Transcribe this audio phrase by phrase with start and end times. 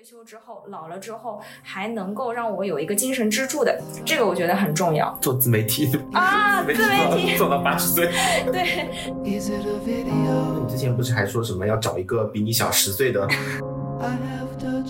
[0.00, 5.14] 退休之后，老了之后还能够让我有一个精神支柱的，这个我觉得很重要。
[5.20, 8.06] 做自媒体啊， 自媒体 做到八十岁。
[8.50, 8.88] 对。
[9.22, 9.38] 你
[10.70, 13.28] 之前不是还说什么要找一个比你小十岁的？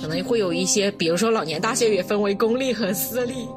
[0.01, 3.49] 可能会有一些，比如说老年大学也分为公立和私立。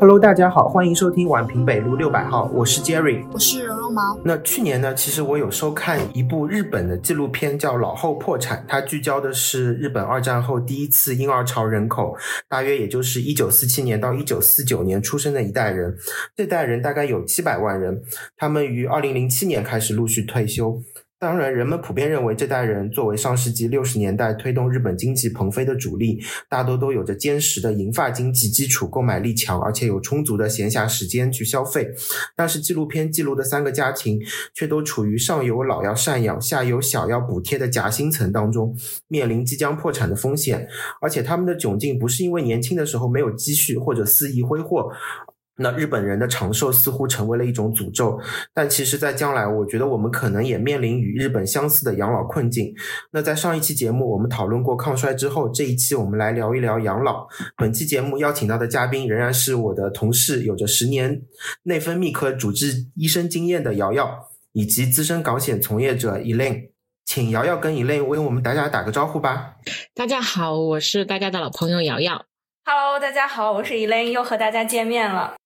[0.00, 4.16] Hello，大家好，欢迎收听宛平北路六百号，我是 Jerry，我是绒绒毛。
[4.24, 12.16] 那去年呢，其实我有收看一部日本的纪录片，叫《老后破产》，它聚焦的是日本二战后第一次婴儿潮人口，
[12.48, 15.96] 大约也就是一九四七年到一九四九年出生的一代人，
[16.36, 18.00] 这代人大概有七百万人，
[18.36, 20.80] 他们于二零零七年开始陆续退休。
[21.20, 31.90] 当然，人们普遍认为这代人作为上世纪六十年代推动日本经济腾飞的主力，大多都有着坚实的银发经济基础，购买力强，而且有充足的闲暇时间去消费。
[32.36, 34.20] 但是，纪录片记录的三个家庭
[34.54, 38.76] 却都处于上有老要赡养，下有小要补贴的夹心层当中，
[39.08, 40.68] 面临即将破产的风险。
[41.00, 44.92] 而且，他们的窘境不是因为年轻的时候没有积蓄或者肆意挥霍。
[45.58, 48.18] 那日本人的长寿似乎成为了一种诅咒，
[48.54, 52.72] 但其实，在将来，我觉得我们可能也面临与日本相似的养老困境。
[53.10, 57.26] 那在上一期节目，我们讨论过抗衰之后，这一期我们来聊一聊养老。
[57.56, 61.22] 本期节目邀请到的嘉宾仍然是我的同事，有着十年
[61.64, 66.70] 内分泌科主治医生经验的瑶瑶，以及资深港险从业者 Elaine。
[67.04, 69.54] 请瑶瑶跟 Elaine 为我们大家打个招呼吧。
[69.94, 72.26] 大家好，我是大家的老朋友瑶瑶。
[72.64, 75.37] Hello，大家好，我是 Elaine，又和大家见面了。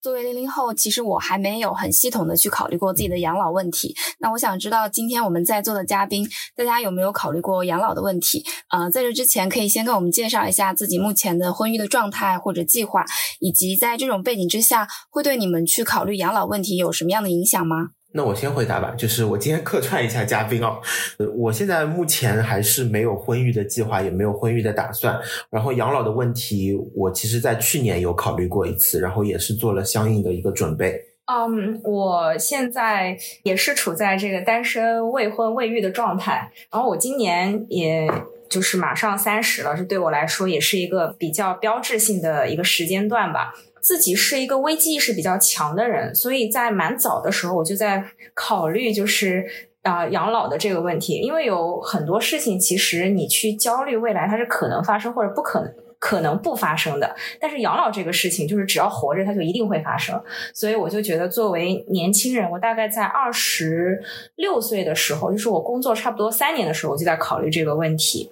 [0.00, 3.96] 作为零零后，其实我还没有很系统的去考虑过自己的养老问题。
[4.20, 8.44] 那我想知道，今天我们在座的嘉宾，大家有没有考虑过养老的问题？
[8.70, 13.04] 呃，在这之前，可以先跟我们介绍一下自己目前的婚育的状态或者计划，
[13.40, 17.97] 以及在这种背景之下，会对你们去考虑养老问题有什么样的影响吗？
[18.12, 20.80] 那我先回答吧，就是我今天客串一下嘉宾哦。
[21.18, 25.20] 呃，我现在目前还是没有婚育的计划，也没有婚育的打算。
[25.50, 30.98] 然后养老的问题，我其实在去年有考虑过一次，然后也是做了相应的一个准备。
[31.26, 36.50] 嗯，我现在也是处在这个单身、未婚、未育的状态。
[36.72, 38.10] 然后我今年也
[38.48, 43.52] 就是马上三十了，这对我来说也是一个比较标志性的一个时间段吧。
[43.80, 49.46] 自己是一个危机意识比较强的人，所以在蛮早的时候我就在考虑，就是
[49.82, 51.20] 啊养老的这个问题。
[51.20, 57.14] 因为有很多事情，其实你去焦虑未来它是可能发生或者不可能可能不发生的。
[57.40, 60.20] 但是养老这个事情，就是只要活着，它就一定会发生。
[60.54, 64.02] 所以我就觉得，作为年轻人，我大概在二十
[64.36, 68.30] 六岁的时候，就是我工作差不多三年的时候，我就在考虑这个问题。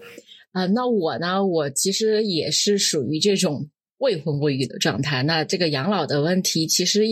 [0.53, 3.69] 啊，那我呢，我其实也是属于这种。
[3.99, 7.03] 未婚未育的状态，那这个养老的问题其实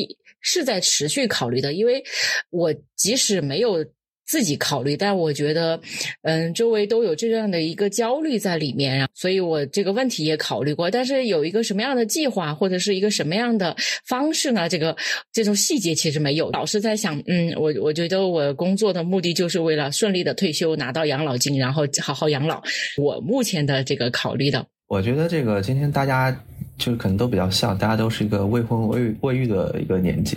[0.41, 2.05] 是在持续考虑的，因为
[2.51, 3.85] 我即使没有
[4.27, 5.79] 自己考虑，但我觉得，
[6.23, 14.67] 嗯，周围都有这样的一个焦虑在里面，所以我这个问题也考虑过，但是有一个什么样的计划或者是一个什么样的方式呢？
[14.67, 14.97] 这个
[15.31, 22.63] 这种细节其实没有，老是在想，嗯，我我觉得我工作的目的就是为了顺利的退休，拿到养老金，然后好好养老。
[22.97, 24.67] 我目前的这个考虑的。
[24.87, 26.45] 我觉得这个今天大家
[26.77, 30.37] 就是可能都比较像，大家都是一个未婚未未育的一个年纪，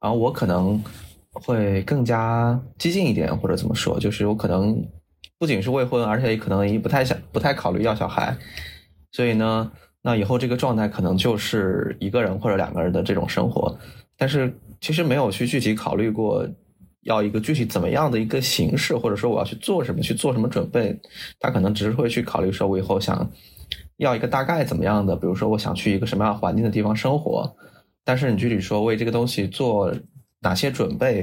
[0.00, 0.82] 然后我可能
[1.32, 4.86] 会更加激进一点，或者怎么说，就是我可能
[5.38, 8.36] 不仅是未婚，而且可能也不太想、不太考虑要小孩，
[9.12, 13.76] 所以呢，那以后这个状态可能就是一个人或者两个人的这种生活，
[14.18, 16.46] 但是其实没有去具体考虑过
[17.04, 21.00] 要一个具体怎么样的一个形式，或者说我要去做什么、去做什么准备，
[21.38, 23.30] 他可能只是会去考虑说，我以后想。
[24.00, 25.14] 要一个大概怎么样的？
[25.14, 27.54] 比如说，我想去一个什么样环境的地方生活，
[28.02, 29.94] 但是你具体说为这个东西做
[30.40, 31.22] 哪些准备，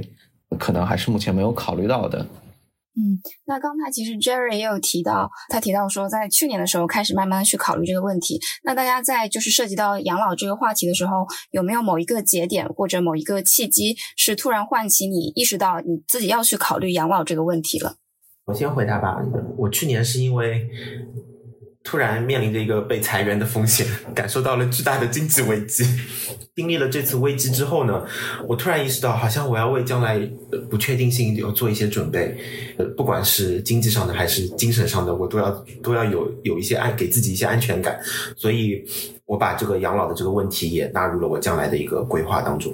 [0.59, 2.19] 可能还是目前没有考虑到的。
[2.95, 8.39] 嗯，那刚才其实 Jerry 也有提到，他提到说，在去年的时候开始慢慢去考虑这个问题。
[8.63, 17.95] 那大家在就是涉及到养老这个话题的时候，有没有某一个节点或者某一个契机，是突然唤起你意识到你自己要去考虑养老这个问题了？
[18.45, 19.17] 我先回答吧。
[19.57, 20.69] 我去年是因为。
[21.87, 25.85] 突然面临着一个被裁员的风险， 感受到了巨大的经济危机。
[26.53, 28.03] 经历了这次危机之后呢，
[28.45, 30.19] 我突然意识到，好像我要为将来
[30.69, 32.35] 不确定性要做一些准备。
[32.77, 35.49] 呃，不管是经济上的还是精神上的，我都要
[35.81, 37.97] 都要有有一些安给自己一些安全感。
[38.35, 38.83] 所以，
[39.23, 42.73] 我把这个养老的这个问题也纳入了我将来的一个规划当中。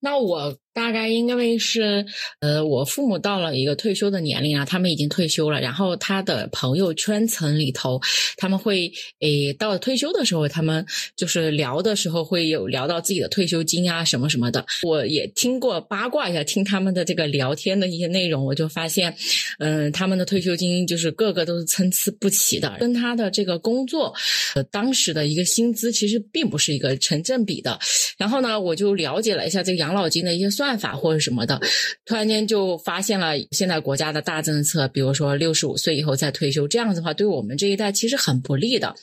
[0.00, 0.52] 那我。
[0.78, 2.06] 大概应该是，
[2.38, 5.60] 呃，我父母到了一个退休的年龄啊，他们已经退休了。
[5.60, 8.00] 然后他的朋友圈层里头，
[8.36, 10.86] 他们会诶，到了退休的时候，他们
[11.16, 14.64] 就是聊的时候会有聊到自己的退休金啊什么什么的。
[14.84, 19.12] 我也听过八卦一下，听他们的这个聊天的一些内容，我就发现，
[19.58, 24.14] 嗯，他们的退休金就是个个都是参差不齐的，跟他的这个工作，
[24.54, 27.76] 呃，当时的一个薪资其实并不是一个成正比的。
[28.16, 30.67] 然后呢，我就了解了一下这个养老金的一些算。
[30.68, 31.58] 办法或者什么的，
[32.04, 38.94] 突然间就发现了现在国家的大政策，比如说六十五岁以后再退休，这样子的话对我们这一代其实很不利的。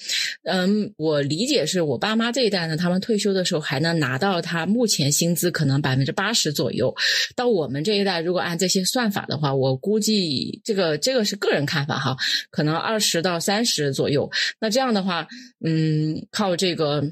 [0.44, 6.94] 嗯，我理解是我爸妈这一代呢，他们退休的时候还能拿到他目前薪资可能百分之八十左右。
[7.36, 12.16] 到我们这一代，如果按这些算法的话，我估计这个这个是个人看法哈，
[12.52, 14.30] 可能二十到三十左右。
[14.60, 15.28] 那这样的话，
[15.66, 17.04] 嗯，靠这个。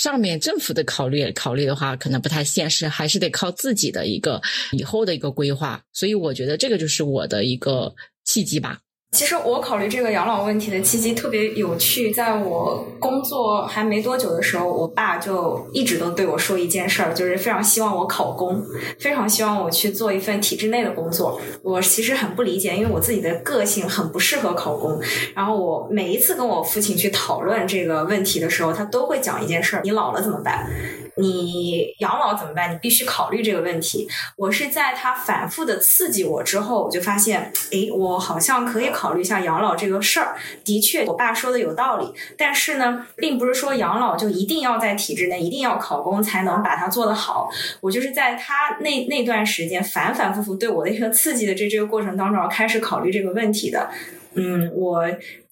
[0.00, 4.40] 上面政府的考虑考虑的话，可能不太现实，还是得靠自己的一个
[4.72, 5.82] 以后的一个规划。
[5.92, 7.94] 所以我觉得这个就是我的一个
[8.24, 8.78] 契机吧。
[9.12, 18.62] 其实我考虑这个养老问题的契机特别有趣，在我工作还没多久的时候，我爸就一直都对我说一件事儿，就是非常希望我考公，
[19.00, 21.40] 非常希望我去做一份体制内的工作。
[21.62, 25.00] 我其实很不理解，因为我自己的个性很不适合考公。
[25.34, 30.70] 然后我每一次跟我父亲去讨论这个问题的时候，他都会讲一件事儿：你老了怎么办？
[31.16, 32.72] 你养老怎么办？
[32.72, 34.08] 你必须考虑这个问题。
[34.36, 40.36] 我是在他反复的刺激我之后，我就发现，哎，我好像可以考虑一下养老这个事儿。
[40.64, 42.12] 的确，我爸说的有道理。
[42.36, 47.48] 但是呢，并不是说养老就一定要在体制内，一定要考公才能把它做得好。
[47.80, 53.90] 我就是在他那那段时间反反复复对我的一个刺激的这这个过程当中，开始考虑这个问题的。
[54.34, 55.04] 嗯，我。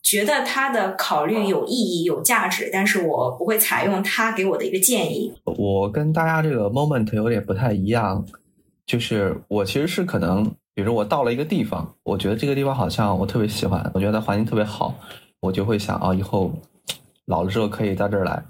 [0.09, 5.35] 觉得他的考虑有意义、有价值，但是我不会采用他给我的一个建议。
[5.45, 8.25] 我跟大家这个 moment 有点不太一样，
[8.87, 14.95] 就是我其实是可能，比如说我到了一个地方，我觉得这个地方好像我特别喜欢，我觉得环境特别好，
[15.41, 16.51] 我就会想啊，以后
[17.27, 18.43] 老了之后可以在这儿来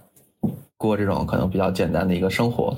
[0.76, 2.72] 过这种可能比较简单的一个生活。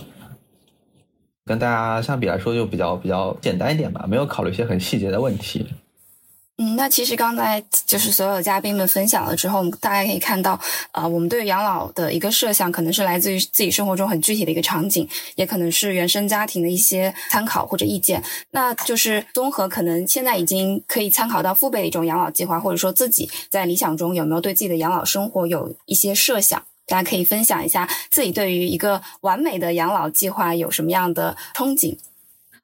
[1.45, 5.67] 跟大家相比来说，就比较比较简单一点吧，没有考虑一些很细节的问题。
[6.63, 10.61] 嗯，那其实刚才就是所有嘉宾们分享了之后，大家可以看到，
[10.93, 18.23] 呃，我们对养老的一个设想，可能是来自于自己生活中很具体的一个场景，也可能是原生家庭的一些参考或者意见。
[18.51, 31.97] 那就是综合可能现在已经可以参考到父辈的一种养老计划，或者说自己在理想中有没有对自己的养老生活有一些设想，大家可以分享一下自己对于一个完美的养老计划有什么样的憧憬。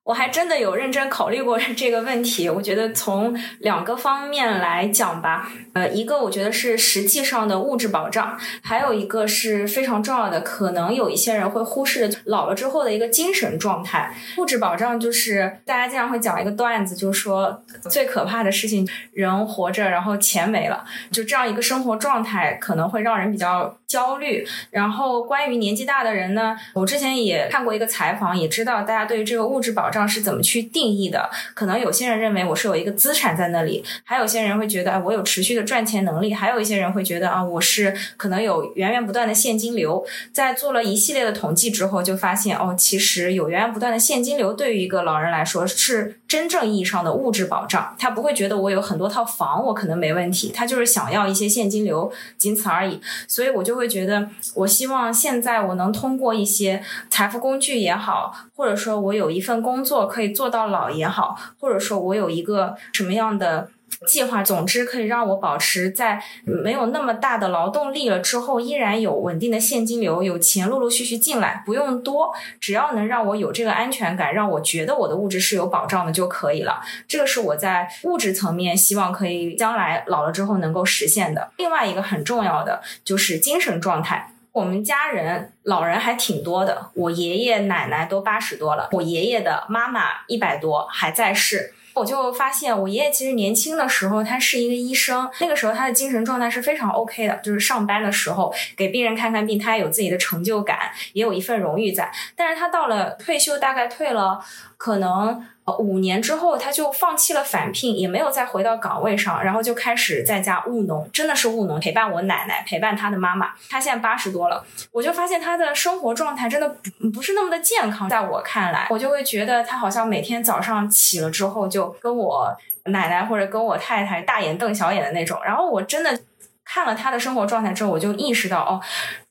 [0.07, 14.15] 我还真的有认真考虑过 这个问题，我觉得从两个方面来讲吧，呃，一个我觉得是实际上的物质保障，还有一个是非常重要的，可能有一些人会忽视，老了之后的一个精神状态。
[14.39, 24.47] 物质保障就是大家经常会讲一个段子，就是说最可怕的事情，人活着然后钱没了，就这样一个生活状态可能会让人比较焦虑。
[24.71, 29.96] 然后关于年纪大的人呢，我之前也看过一个采访，也知道大家对于这个物质保障。
[30.05, 31.31] 是怎么去定义的？
[31.55, 40.05] 可能有些人认为我是有一个资产在那里，还有些人会觉得啊，我有持续的赚钱能力，还有一些人会觉得啊，我是可能有源源不断的现金流。
[40.33, 47.95] 在做了一系列的统计之后，就发现哦，其实有源源不断的现金流对于一个老人来说是真正意义上的物质保障。
[47.99, 53.01] 他不会觉得我有很多套房，我可能没问题，他就是想要一些现金流，仅此而已。
[53.29, 63.69] 所以我就会觉得，我希望现在我能通过一些财富工具也好，或者说我有一份工作可以做到老也好，或者说我有一个什么样的
[64.07, 76.81] 计划，总之可以让我保持在没有那么大的劳动力了之后，依然有稳定的现金流，有钱陆陆续续进来，不用多，只要能让我有这个安全感，让我觉得我的物质是有保障的就可以了。
[77.09, 81.51] 这个是我在物质层面希望可以将来老了之后能够实现的。
[81.57, 84.33] 另外一个很重要的就是精神状态。
[84.53, 91.75] 我们家人老人还挺多的，我爷爷奶奶都八十多了，我爷爷的妈妈一百多还在世。
[91.97, 100.79] 我就发现，我爷爷其实年轻的时候他是一个医生，那个时候他的精神状态是非常 OK 的，就是上班的时候给病人看看病，他也有自己的成就感，
[101.15, 102.13] 也有一份荣誉在。
[102.37, 104.41] 但是他到了退休，大概退了
[104.77, 105.47] 可能。
[105.79, 113.53] 五年之后，他就放弃了返聘，也没有再回到岗位上，然后就开始在家务农，真的是务农，陪伴我奶奶，陪伴他的妈妈。
[113.69, 116.69] 他现在八十多了，我就发现他的生活状态真的
[117.01, 118.09] 不不是那么的健康。
[118.09, 125.41] 在我看来，我就会觉得他好像每天早上起了之后，就跟我奶奶或者跟我太太大眼瞪小眼的那种。
[125.45, 126.17] 然后我真的
[126.65, 128.81] 看了他的生活状态之后，我就意识到，哦，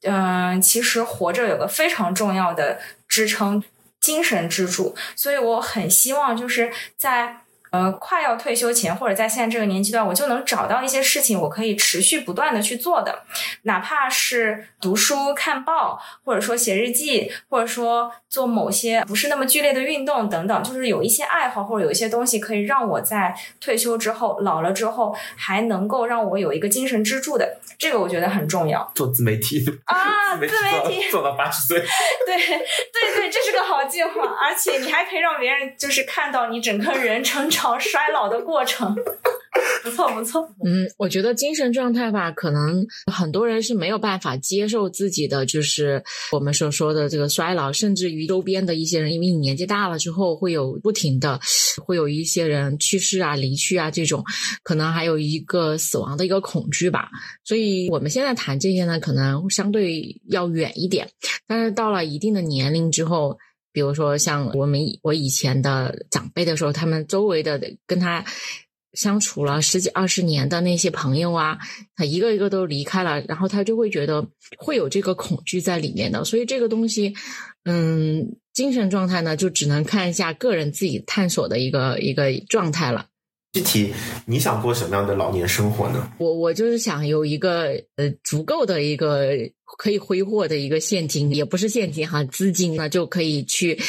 [0.04, 2.78] 嗯，其实活着有个非常重要的
[3.08, 3.64] 支撑。
[4.06, 7.45] 精神支柱，所以我很希望就是在。
[7.76, 13.24] 呃，快要退休前，或者在现在这个年纪段，我就能找到一些事情，我可以持续不断的去做的，
[13.64, 28.90] 哪怕是读书、看报，或者说写日记，或者说做某些不是那么剧烈的运动等等，就是有一些爱好或者有一些东西，可以让我在退休之后、老了之后，还能够让我有一个精神支柱的，这个我觉得很重要。
[28.96, 30.48] 做自媒体啊，自媒
[30.88, 37.65] 体做到八十岁，对对对，这是个好计划，而且你还可以让别人就是看到你整个人成长。
[37.80, 38.96] 衰老的过程，
[39.84, 40.42] 不错不错。
[40.66, 51.40] 嗯，我觉得精神状态吧，可能很多人是没有办法接受自己的，就是我们所说的这个衰老，甚至于周边的一些人，因为你年纪大了之后，会有不停的，
[51.86, 54.24] 会有一些人去世啊、离去啊这种，
[54.64, 57.10] 可能还有一个死亡的一个恐惧吧。
[57.44, 61.10] 所以我们现在谈这些呢，可能相对要远一点，
[61.48, 63.38] 但是到了一定的年龄之后。
[63.76, 68.24] 比如说，像我们我以前的长辈的时候，他们周围的跟他
[68.94, 71.58] 相处了十几二十年的那些朋友啊，
[71.98, 74.26] 他一个一个都离开了，然后他就会觉得
[74.58, 76.24] 会有这个恐惧在里面的。
[76.24, 77.14] 所以这个东西，
[77.66, 83.08] 嗯，精神状态呢，就只能看一下个人自己探索的一个一个状态了。
[83.56, 83.94] 具体
[84.26, 86.12] 你想过什么样的老年生活呢？
[86.18, 89.30] 我我就是想有一个呃足够的一个
[89.78, 93.80] 可以挥霍的一个现金，也不是现金哈，资金呢就可以去，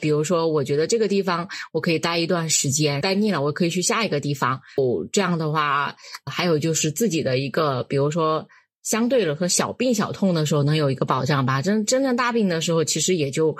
[0.00, 4.60] 比如说我觉得这个地方我可以待一段时间，待腻了我可以去下一个地方。
[4.76, 5.96] 哦，这样的话，
[6.30, 8.46] 还有就是自己的一个，比如说
[8.84, 11.60] 相对了和小病小痛的时候能有一个保障吧。
[11.60, 13.56] 真真正大病的时候，其实也就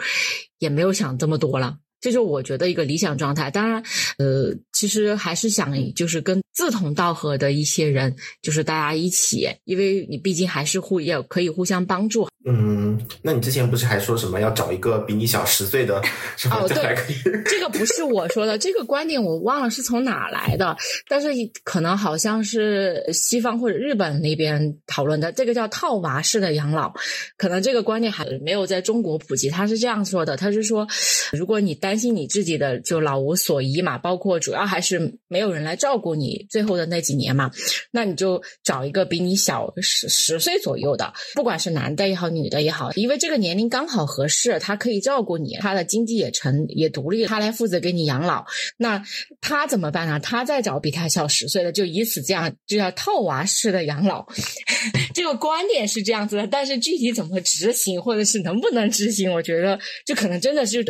[0.61, 1.78] 也没有想这么多了。
[2.00, 3.50] 这是我觉得一个理想状态。
[3.50, 3.83] 当然，
[4.19, 12.27] 呃，其实还是想就是跟志同道合的一些人，就是大家一起，因为你毕竟还是互也可以互相帮助。
[12.49, 16.01] 嗯，那你之前不是还说什么要找一个比你小十岁的？
[16.49, 16.97] 哦，对，
[17.45, 20.77] 这个不是我说的，这个观点我忘了是从哪来的，
[21.09, 21.29] 但是
[21.65, 26.95] 可能好像是西方或者日本那边讨论的，这个叫套娃式的养老，
[27.37, 29.51] 可能这个观念还没有在中国普及。
[29.51, 30.87] 他是这样说的，他是说，
[31.33, 37.50] 如果你担心你自己的就老无所依嘛，包括主要还是没有人来照顾你最后的那几年嘛，
[37.91, 42.26] 那你就找一个比你小十十岁左右的，不管是男的也好。
[42.37, 48.45] 女的也好，因为这个年龄刚好合适，他可以照顾你，他的经济也成也独立，他来负责给你养老。
[48.76, 49.03] 那
[49.41, 50.19] 他怎么办呢？
[50.21, 54.26] 他再找比他小十岁的，就以此这样就叫套娃式的养老。
[55.15, 60.85] 这个观点是这样子的，但是具体怎么执行，或者是能不能执行，我觉得就可能真的是。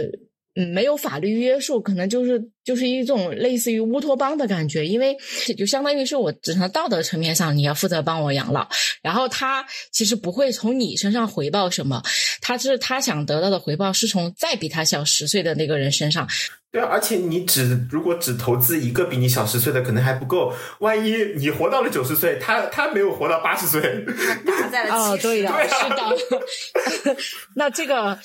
[0.58, 5.16] 嗯，没有法律约束，可能就是就是一种类似于乌托邦的感觉，因为
[5.56, 8.68] 就相当于是我只能道德层面上你要负责帮我养老，
[9.00, 12.02] 然后他其实不会从你身上回报什么，
[12.42, 16.26] 他是他想得到的回报是从再比他小十岁的那个人身上。
[16.72, 20.52] 对啊，而且你只如果只投资一个比你小十岁的，可能还不够。
[20.80, 24.04] 万一你活到了九十岁，他他没有活到八十岁，
[24.44, 27.16] 打在了 哦，对的，是的。
[27.54, 28.18] 那这个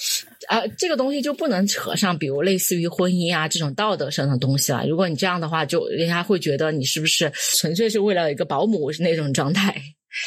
[0.49, 4.85] 呃，这个东西就不能扯上，比如类似于婚姻啊这种道德上东西了。
[4.87, 9.75] 如果你这样的话，就人家会觉得你是不是纯粹是为了一个保姆那种状态。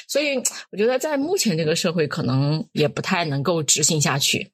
[0.08, 0.36] 所以
[0.70, 4.50] 我觉得在目前这个社会，可能也不太能够执行下去。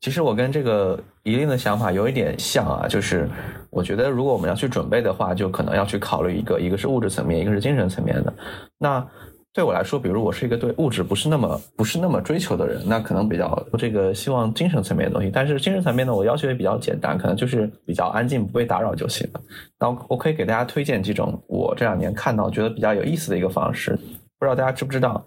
[0.00, 3.28] 其实我跟这个一定的想法有一点像啊，就是
[3.70, 8.32] 我觉得如果我们要去准备的话，就可能要去考虑一个，一个是物质层面，一个是精神层面的。
[8.78, 9.06] 那
[9.54, 15.30] 对我来说，比如我是一个对物质不是那么不是那么追求的人，那可能比较这个希望精神层面的东西。
[15.32, 19.40] 但是精神层面呢，我要求也比较简单，可能就是比较安静，不被打扰就行了。
[19.78, 23.92] 那我可以给大家推荐几种我这两年看到觉得比较有意思的一个方式，
[24.38, 25.24] 不知道大家知不知道，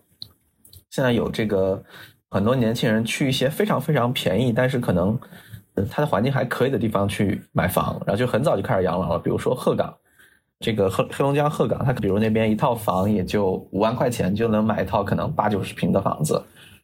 [0.89, 1.83] 现在有这个。
[2.29, 5.17] 很多年轻人去一些非常非常便宜，但是可能
[5.89, 9.17] 他的环境还可以的地方去买房，然后就很早就开始养老了。
[9.17, 9.95] 比如说鹤岗，
[10.59, 16.41] 这个黑黑龙江鹤岗，它比如那边一套房也就五万块钱就能买一套可能八九十平的房子，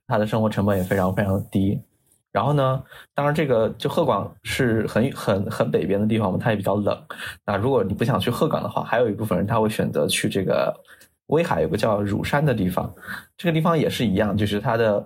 [0.08, 1.80] 它的生活成本也非常非常低。
[2.32, 6.98] 然后呢，当然这个就鹤岗是很很很北边的地方嘛，它也比较冷。
[7.46, 10.74] 那如果你不想去鹤岗的话，还有一部分人他会选择去这个
[11.28, 12.94] 威海有个叫乳山的地方，
[13.38, 15.04] 这个地方也是一样，就是它的。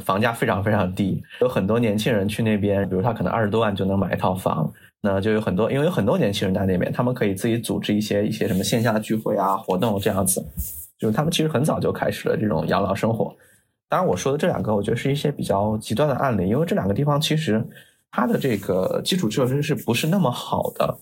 [0.00, 10.40] 房价非常非常低，有很多年轻人去那边，比如他可能二十多万就能买一套房，那就有很多，因为有很多年轻人在那边，他们可以自己组织一些一些什么线下聚会啊、活动这样子，
[10.98, 13.36] 就是他们其实很早就开始了这种养老生活。
[13.88, 17.62] 当然，我说的这两个，我觉得是一些比较极端的案例，因为这两个地方其实
[18.10, 20.98] 它的这个基础设施是不是那么好的，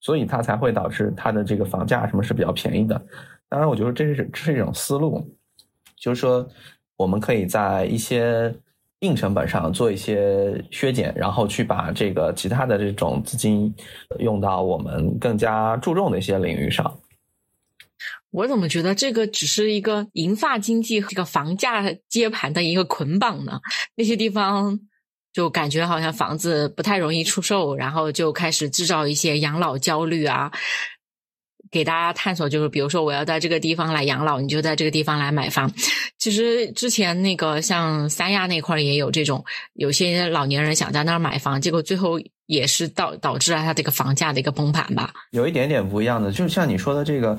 [0.00, 3.00] 所以它才会导致它的这个房价什么是比较便宜的。
[3.48, 5.24] 当然，我觉得这是这是一种思路，
[5.96, 6.46] 就是说。
[6.94, 8.54] 我们可以在一些
[9.02, 13.72] 硬成本上做一些削减，然后去把这个其他的这种资金
[14.18, 16.98] 用到我们更加注重的一些领域上。
[18.30, 23.60] 我怎么觉得这个只是一个银发经济这个房价接盘的一个捆绑呢？
[23.96, 24.80] 那些地方
[25.32, 30.50] 就感觉好像房子不太容易出售，然后就开始制造一些养老焦虑啊。
[31.72, 35.72] 给大家探索，就是比如说我要在这个地方来养老，你就在这个地方来买房。
[36.18, 45.10] 其实之前那个像三亚那块儿也有这种，有些老年人想在那儿买房，结果最后也是导导致了他这个房价的一个崩盘吧。
[45.30, 47.38] 有一点点不一样的，就是像你说的这个，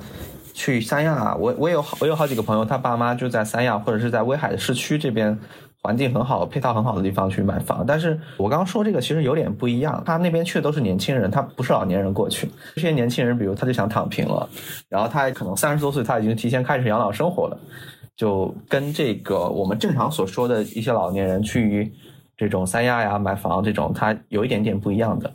[0.52, 5.38] 去三亚啊，我我有好我有好几个朋友，他爸妈就在三亚或者是在威海的市区这边。
[5.84, 10.02] 环境很好、配套很好的地方去买房，但是我刚刚说这个其实有点不一样。
[10.06, 12.48] 他那边去的都是年轻人，他不是老年人过去。
[12.74, 14.48] 这些年轻人，比如他就想躺平了，
[14.88, 17.58] 然后他也可能三十多岁，他已经提前开始养老生活了，
[18.16, 21.92] 就跟这个我们正常所说的一些老年人去
[22.34, 25.30] 这种三亚呀买房这种，他有一点点不一样的。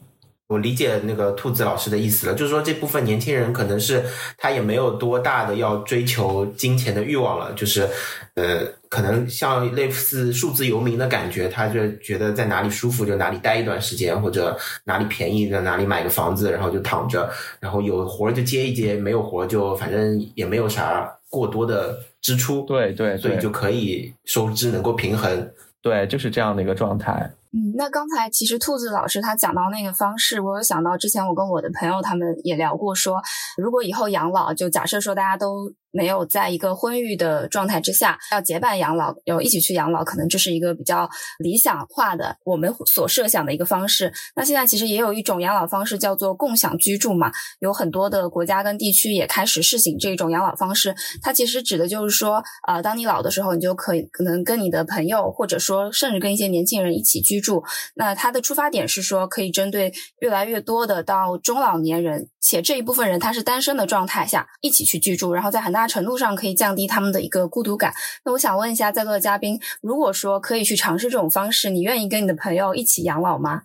[0.49, 4.03] 我理解那个兔子老师的意思了，就是说这部分年轻人可能是
[4.35, 7.87] 他也没有多大的要追求金钱的欲望了，就是
[8.33, 17.29] 呃，可能像类似数字游民的感觉，他就觉得在哪里舒服就哪里待一段时间，或者哪里便宜在哪里买个房子，然后就躺着，
[17.59, 27.31] 然后有活就接一接，没有活就反正也没有啥过多的支出，对对，所以就可以收支能够平衡，对，就是这样的一个状态。
[27.51, 33.21] 嗯，那刚才其实兔子老师他讲到那个方式，我有想到之前我跟我的朋友他们也聊过，说
[33.57, 35.73] 如果以后养老，就假设说大家都。
[35.91, 44.11] 没有在一个婚育的状态之下，要结伴养老，有一起去养老，可能这是一个比较理想化的我们所设想的一个方式。
[44.35, 50.95] 那现在其实也有一种养老方式叫做共享居住嘛，有很多的国家跟地区也开始试行这种养老方式。
[51.21, 57.63] 它其实指的就是说，呃，当你老的时候，你就可以可能跟你的朋友，或者说甚至跟一些年轻人一起居住。
[57.95, 65.89] 那它的出发点是说，可以针对越来越多的到中老年人，且这一部分人他是单身的状态下一起去居住，然后在很大。
[65.89, 67.91] 程度上可以降低他们的一个孤独感。
[68.23, 73.63] 那我想问一下在座的嘉宾，如果说可以去尝试这种方式，你愿意跟你的朋友一起养老吗？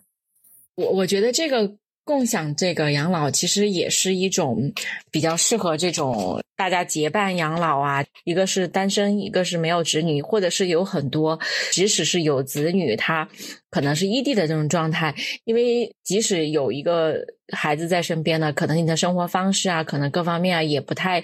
[0.73, 4.73] 我我觉得这个共享这个养老其实也是一种
[5.11, 8.03] 比较适合这种大家结伴养老啊。
[8.23, 11.39] 一个是单身，一个是没有子女，或者是有很多
[11.71, 13.27] 即使是有子女，他
[13.69, 15.13] 可能是异地的这种状态。
[15.43, 17.25] 因为即使有一个。
[17.53, 21.23] 孩子在身边呢，可能你的生活方式啊，可能各方面啊也不太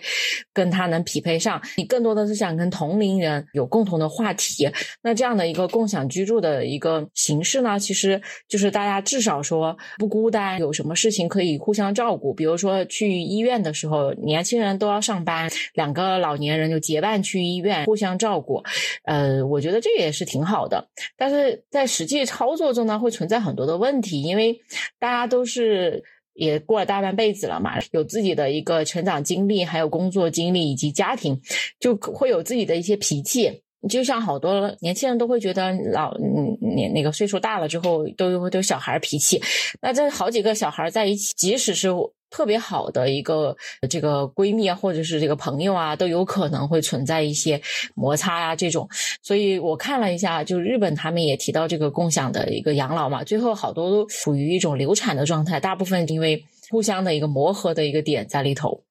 [0.54, 1.60] 跟他能匹配上。
[1.78, 4.70] 你更多的是想跟同龄人有共同的话题。
[5.02, 12.32] 那这样的一个共享居住的一个形式呢，其实就是大家至少说不孤单，有什么事情可以互相照顾。
[12.32, 18.64] 比如说去医院的时候，年轻人都要上班，两个老年人就结伴去医院，互相照顾。
[19.04, 20.90] 呃，我觉得这也是挺好的。
[21.18, 24.60] 但是在实际操作中呢，会存在很多的问题，因为
[25.00, 26.04] 大家都是。
[26.34, 31.40] 也过了大半辈子了嘛，有自己的一个成长经历，还有工作经历以及家庭，
[31.78, 33.64] 就会有自己的一些脾气。
[33.90, 39.42] 就像好多年轻人都会觉得老嗯年那个岁数大了之后都有都小孩脾气。
[39.82, 41.90] 那这好几个小孩在一起，即使是。
[42.32, 43.56] 特别好的一个
[43.90, 47.62] 这个闺蜜啊，或者是这个朋友啊，都有可能会存在一些
[47.94, 48.90] 摩擦啊，这种。
[49.22, 58.82] 所以我看了一下，就日本他们也提到这个共享的一个养老嘛，最后好多都处于一种流产的状态，大部分因为互相的一个磨合的一个点在里头。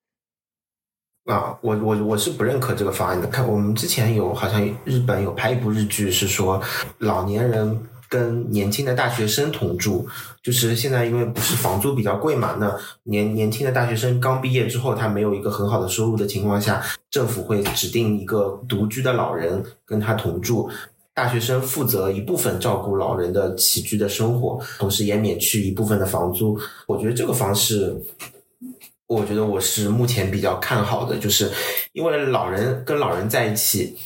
[1.24, 3.26] 啊，我我我是不认可这个方案的。
[3.26, 6.62] 看我们之前有好像日本有拍一部日剧，是说
[6.98, 7.81] 老年人。
[8.11, 10.05] 跟年轻的大学生同住，
[10.42, 20.68] 就是现在因为不是房租比较贵嘛，那年年轻的大学生刚毕业之后，他没有一个很好的收入的情况下，政府会指定一个独居的老人跟他同住，
[21.14, 26.59] 大学生负责一部分照顾老人的起居的生活，同时也免去一部分的房租。
[26.88, 27.96] 我觉得这个方式，
[29.07, 31.49] 我觉得我是目前比较看好的，就是
[31.92, 33.96] 因为老人跟老人在一起，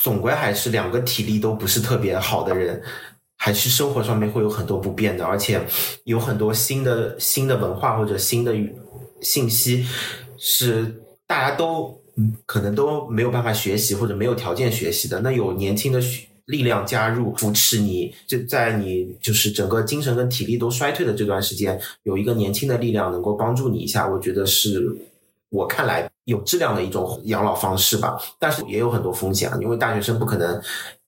[0.00, 2.80] 总归还是两个体力都不是特别好的人。
[3.36, 5.60] 还是生活上面会有很多不便的，而且
[6.04, 8.54] 有很多新的新的文化或者新的
[9.20, 9.86] 信息
[10.38, 10.94] 是
[11.26, 12.00] 大家都
[12.46, 15.20] 可能都没有办法学习或者没有条件学习的。
[15.20, 16.00] 那有年轻的
[16.46, 24.94] 力量加入扶持你，就在你就是整个精神跟体力都衰退的这段时间，有一个年轻的力量能够帮助你一下，我觉得是
[25.50, 28.18] 我看来有质量的一种养老方式吧。
[28.38, 30.62] 但是也有很多风险啊，因为大学生不可能。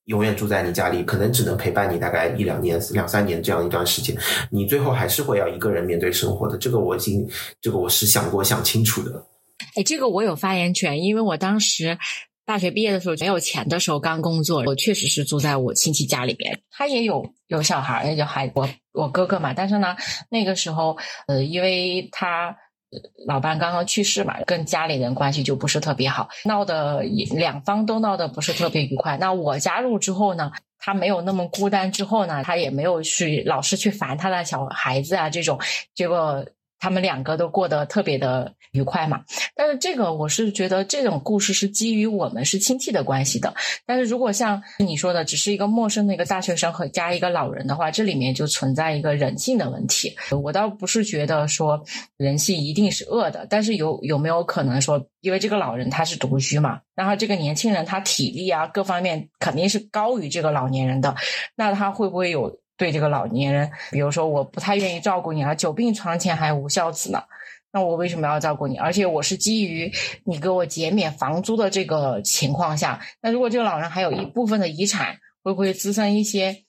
[0.07, 4.17] 永远住在你家里，可能只能陪伴你大概一两年、两三年这样一段时间，
[4.51, 6.57] 你最后还是会要一个人面对生活的。
[6.59, 7.29] 这个我已经，
[7.61, 9.27] 这个我是想过、想清楚的。
[9.75, 11.99] 哎，这个我有发言权，因为我当时
[12.45, 16.61] 大学毕业的时候没有钱的时候，刚工作，我确实是住在我亲戚家里边。
[16.71, 19.53] 他也有有小孩，也有孩我我哥哥嘛。
[19.55, 19.97] 但是呢，
[20.31, 22.57] 那个时候，呃，因为他
[23.27, 29.17] 老伴刚刚去世嘛，跟家里人关系就不是特别好，闹得两方都闹得不是特别愉快。
[29.19, 35.59] 那我加入之后呢，他没有那么孤单，之后呢，他也没有去老是去烦他的小孩子啊这种，
[35.95, 36.45] 结果。
[36.87, 39.25] 他们两个都过得特别的愉快嘛，
[39.57, 43.53] 但是这个我是觉得这种故事是基于我们是亲戚的关系的。
[43.85, 50.15] 但是如果像你说的，只是一个陌生的一个大学生和加一个老人的话，这里面就存在一个人性的问题。
[50.45, 51.83] 我倒不是觉得说
[52.17, 61.17] 人性一定是恶的，但是有有没有可能说，因为这个老人他是独居嘛，然后这个年轻人他体力啊各方面肯定是高于这个老年人的，
[61.57, 62.57] 那他会不会有？
[62.77, 67.23] 对这个老年人，比如说我不太愿意照顾你了，久病床前还无孝子呢，
[67.73, 68.77] 那我为什么要照顾你？
[68.77, 69.91] 而且我是基于
[70.25, 76.65] 你给我减免房租的这个情况下，那如果这个老人还有一部分的遗产，会不会滋生一些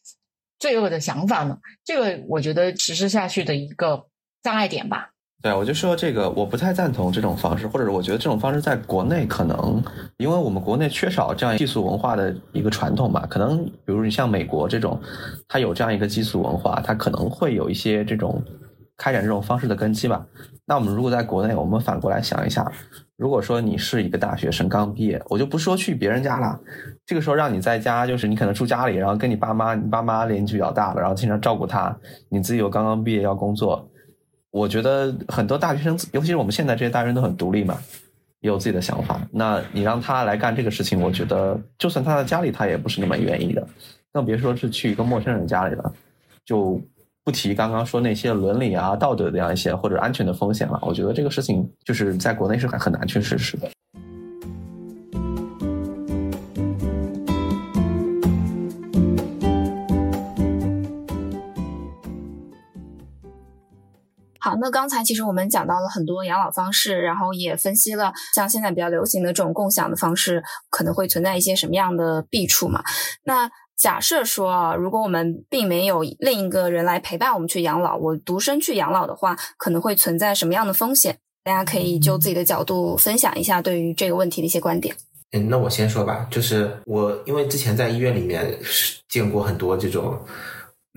[0.59, 1.59] 罪恶的想法呢？
[1.83, 4.07] 这个我觉得实施下去的一个
[4.41, 5.11] 障碍点吧。
[5.39, 9.81] 对，我就说这个，我不太赞同这种方式，或者我觉得这种方式在国内可能，
[10.17, 13.25] 因为我们国内缺少这样寄宿文化的一个传统吧。
[13.29, 14.99] 可能比如你像美国这种，
[15.47, 18.43] 它有这样一个寄宿文化，它可能会有一些这种
[18.97, 20.25] 开展这种方式的根基吧。
[20.65, 22.69] 那我们如果在国内，我们反过来想一下，
[23.15, 26.59] 如果说你是一个大学生刚毕业，我就不说去别人家了，
[27.05, 31.95] 这个时候让你在家，就是你可能住家里，然后跟你爸妈，你爸妈年纪比较大了，然后经常照顾他，
[32.27, 33.87] 你自己又刚刚毕业要工作。
[34.57, 37.77] 我觉得很多大学生，尤其是我们现在这些大学生都很独立嘛，
[38.41, 39.21] 也有自己的想法。
[39.31, 43.67] 那你让他来干这个事情，我觉得就算他在家里，他也不是那么愿意的，
[44.11, 45.93] 更别说是去一个陌生人家里了。
[46.43, 46.81] 就
[47.23, 50.79] 不提刚刚说那些伦理啊、道德的这样一些或者安全的风险了。
[50.81, 53.69] 我觉得这个事情就是在国内是很很难去实施的。
[64.39, 72.83] 好，那刚才其实我们讲到了很多养老方式，然后也分析了像现在比较流行的这种共享的方式可能会存在一些什么样的弊处嘛？
[73.23, 81.17] 那假设说啊，如果我们并没有另一个人来陪伴我们去养老，我独身去养老的话，可能会存在什么样的风险？
[81.43, 84.95] 大家可以就自己的角度分享一下对于这个问题的一些观点。
[85.31, 88.57] 嗯，那我先说吧，就是我因为之前在医院里面
[89.07, 90.19] 见过很多这种。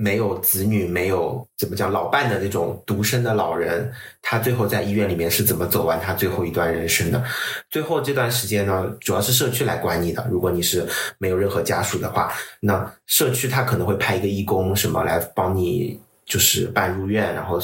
[0.03, 7.23] 没有子女、没有怎么讲老伴的那种独生的老人，他最后在医院里面是怎么走完他最后一段人生的？
[7.69, 10.27] 最后这段时间呢，主要是社区来管你的。
[10.31, 10.87] 如果你是
[11.19, 17.61] 没有任何家属的话，那社区他可能会派一个义工什么来帮你，就是办入院，然后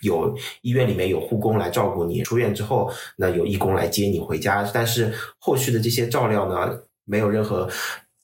[0.00, 2.22] 有医院里面有护工来照顾你。
[2.22, 4.66] 出院之后，那有义工来接你回家。
[4.72, 7.68] 但是后续的这些照料呢，没有任何。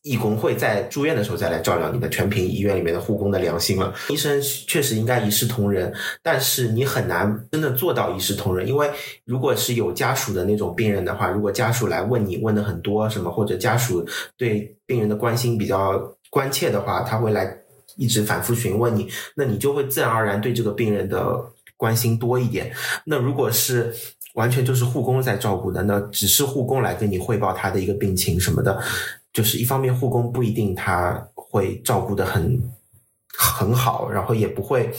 [0.02, 3.94] 义工会在住院的时候再来照料你的，全凭医院里面的护工的良心了。
[4.08, 8.90] 医生确实应该一视同仁，但是你很难真的做到一视同仁，因为
[9.26, 14.06] 如果是有家属的那种病人的话，如果家属来问你问的很多什么，或者家属
[14.38, 17.58] 对病人的关心比较关切的话，他会来
[17.96, 21.38] 一直反复询问你，那你就会自然而然对这个病人的
[21.76, 22.72] 关心多一点。
[23.04, 23.94] 那如果是
[24.34, 28.80] 完全就是护工在照顾的，那只是护工来跟你汇报他的一个病情什么的。
[29.32, 32.60] 就是一方面，护工不一定他会照顾的很
[33.36, 34.92] 很好，然后也不会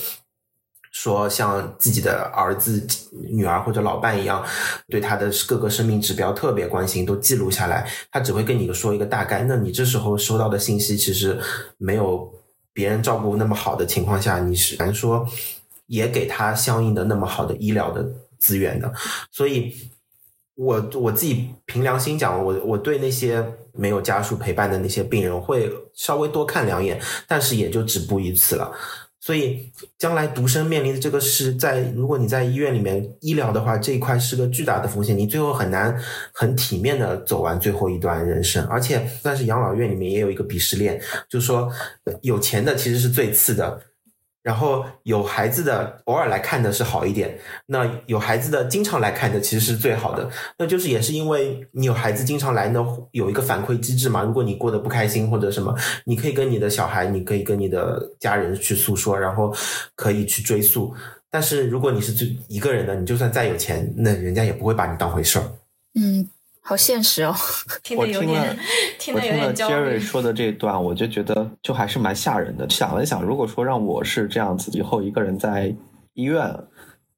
[0.91, 2.85] 说像自己的儿子、
[3.29, 4.43] 女儿或者老伴一样，
[4.89, 7.89] 对他的各个生命指标特别关心，都记录下来。
[8.11, 9.43] 他只会跟你说一个大概。
[9.43, 11.39] 那你这时候收到的信息，其实
[11.77, 12.33] 没有
[12.73, 15.25] 别人照顾那么好的情况下，你是难说
[15.87, 18.05] 也给他相应的那么好的医疗的
[18.39, 18.91] 资源的。
[19.31, 19.73] 所以，
[20.61, 23.43] 我我自己凭良心讲，我我对那些。
[23.73, 28.69] 没有家属陪伴的那些病人会稍微多看两眼，但是也就止步于此了。
[29.21, 35.97] 所以，将来独生面临的这个是在，如果你在医院里面医疗的话，这一块是个巨大的风险，你最后很难
[36.33, 38.61] 很体面的走完最后一段人生。
[38.65, 41.71] 而且，但是养老院里面也有一个鄙视链，就是说，
[42.23, 43.81] 有钱的其实是最次的。
[44.43, 50.27] 然后有孩子的偶尔来看的是好一点，那有孩子的经常来看的其实是最好的。
[50.57, 54.23] 那就是也是因为你有孩子经常来呢，有一个反馈机制嘛。
[54.23, 55.75] 如果你过得不开心或者什么，
[56.05, 59.53] 你可以跟你的小孩，你可以跟你的家人去诉说，然后
[59.95, 60.93] 可以去追溯。
[61.29, 65.45] 但是如果你是最一个人的，你就算再有钱，那人家也不会把你当回事儿。
[65.93, 66.27] 嗯。
[66.63, 67.35] 好现实哦，
[67.83, 68.57] 听得有点，
[68.99, 72.69] 听得有点 Jerry 说的这段，我就觉得就还是蛮吓人的。
[72.69, 75.73] 想了想，如果说让我是这样子，以后一个人在
[76.13, 76.55] 医院，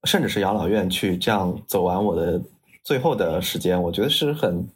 [0.05, 2.41] 甚至是养老院去这样走完我的
[2.83, 4.67] 最后的时间，我觉得是很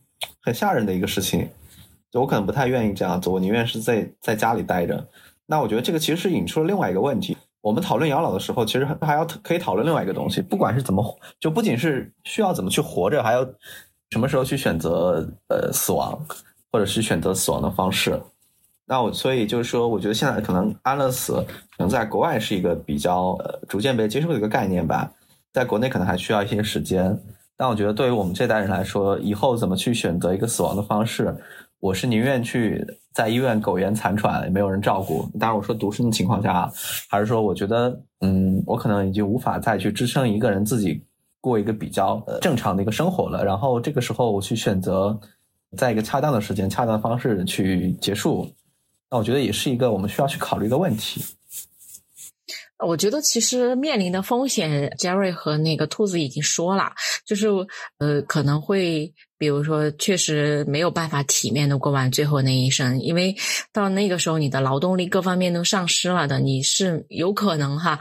[0.42, 1.50] 很吓人的一个事情。
[2.12, 5.08] 就我可能不太愿意这样做，我宁愿是在在家里待着。
[5.46, 7.38] 那我觉得这个其实是引出了另外一个问题。
[7.62, 13.46] 我们讨论养老的时候，其实还要可以讨论另外一个东西，不管是怎么，就不仅是需要怎么去活着，还要
[14.12, 16.18] 什么时候去选择呃死亡，
[16.72, 18.20] 或者是选择死亡的方式。
[18.86, 25.12] 那我所以就是说，我觉得现在可能安乐死可能在国外是一个比较呃逐渐被接受的一个概念吧，
[25.52, 27.20] 在国内可能还需要一些时间。
[27.58, 31.36] 但我觉得对于我们这代人来说，以后怎么去选择一个死亡的方式，
[31.80, 35.28] 我是宁愿去在医院苟延残喘，也没有人照顾。
[35.40, 36.72] 当然我说独生的情况下，
[37.10, 41.04] 还是说我觉得嗯，我可能已经无法再去支撑一个人自己
[41.42, 43.44] 过一个比较呃正常的一个生活了。
[43.44, 45.20] 然后这个时候我去选择
[45.76, 48.52] 在一个恰当的时间、恰当的方式去结束。
[49.10, 51.24] 那我觉得也是一个我们需要去考虑的问题。
[52.86, 56.94] 我觉得其实面临的风险，Jerry 和那个兔子已经说了，
[57.26, 57.48] 就是
[58.00, 59.14] 呃可能会。
[59.38, 63.36] 比如说，确实没有办法体面的过完最后那一生，因为
[63.72, 68.00] 到那个时候你的劳动力各方面都丧失了的，你是有可能哈，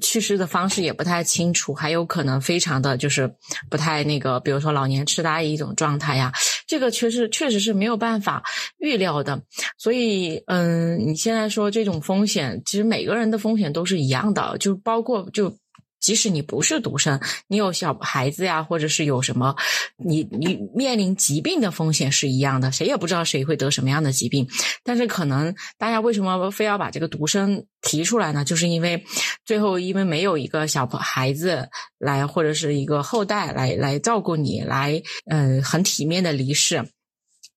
[0.00, 3.32] 去世的方式也不太清楚，还有可能非常的就是
[3.70, 6.32] 不太那个，比如说老年痴呆一种状态呀，
[6.66, 8.42] 这个确实确实是没有办法
[8.78, 9.42] 预料的。
[9.76, 15.56] 所以，嗯，你现在说这种风险，其实每个人的风险都是一样的，就包括就。
[16.02, 19.54] 即使你不是独生，你有小孩子呀，或者是有什么，
[19.96, 24.46] 你你面临疾病的风险是一样的，谁也不知道谁会得什么样的疾病。
[24.82, 28.44] 但是可能大家为什么非要把这个独生提出来呢？
[28.44, 29.04] 就是因为
[29.46, 36.84] 最后因为没有一个小孩子来或者是一个后代来来照顾你，来嗯很体面的离世，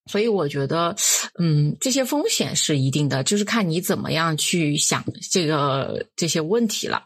[0.06, 0.96] 所以我觉得
[1.40, 7.02] 嗯这些风险是一定的，就是看你怎么样去想这个这些问题了。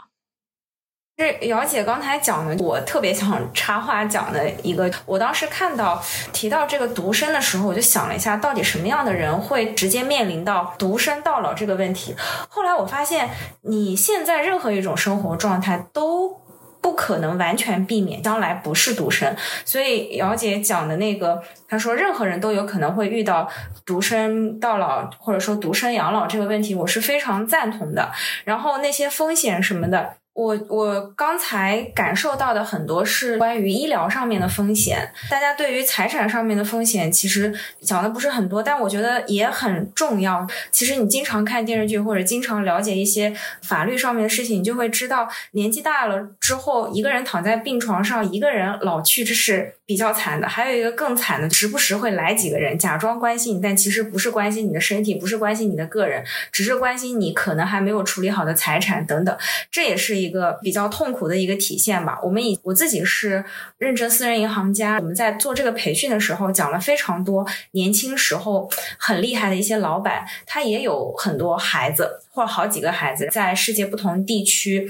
[1.20, 4.90] 是姚姐刚才讲的，我特别想插话讲的一个。
[5.06, 6.02] 我当时看到
[6.32, 12.16] 提到这个独生的时候，我就想了一下，到底什么样的人会直接面临到独生到老这个问题。
[12.48, 13.30] 后来我发现，
[13.64, 16.40] 你现在任何一种生活状态都
[16.80, 19.36] 不可能完全避免将来不是独生。
[19.66, 23.50] 所以姚姐讲的那个，她说任何人都有可能会遇到
[23.86, 28.10] 独生到老，或者说独生养老这个问题，我是非常赞同的。
[28.46, 30.19] 然后那些风险什么的。
[30.34, 40.48] 我我刚才感受到的很多是关于医疗上面的风险，大家对于财产上面的风险其实讲的不是很多，但我觉得也很重要。
[40.72, 50.48] 其实你经常看电视剧或者经常了解一些法律上面的事情，你就会知道，年纪大了之后，一个人躺在病床上，一个人老去，这是比较惨的。
[50.48, 59.38] 还有一个更惨的，时不时会来几个人假装关心你，但其实不是关心你的身体，不是关心你的个人，只是关心你可能还没有处理好的财产等等。
[59.70, 60.30] 这也是一。
[60.30, 62.20] 个比较痛苦的一个体现吧。
[62.22, 63.44] 我们以我自己是
[63.80, 74.88] 认证私人银行家，我们在做这个培训的时候讲了非常多年轻时候很厉害的一些老板，他也有很多孩子或者好几个孩子在世界不同地区，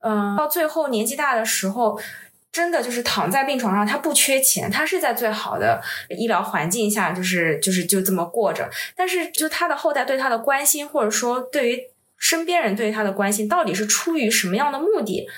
[0.00, 1.98] 嗯，到最后年纪大的时候，
[2.52, 8.68] 真的就是躺在病床上，他不缺钱，他是在最好的医疗环境下，就是就是就这么过着。
[8.94, 11.91] 但是就他的后代对他的关心，或者说对于。
[12.22, 15.28] 身边人对他的关心到底是出于什么样的目的？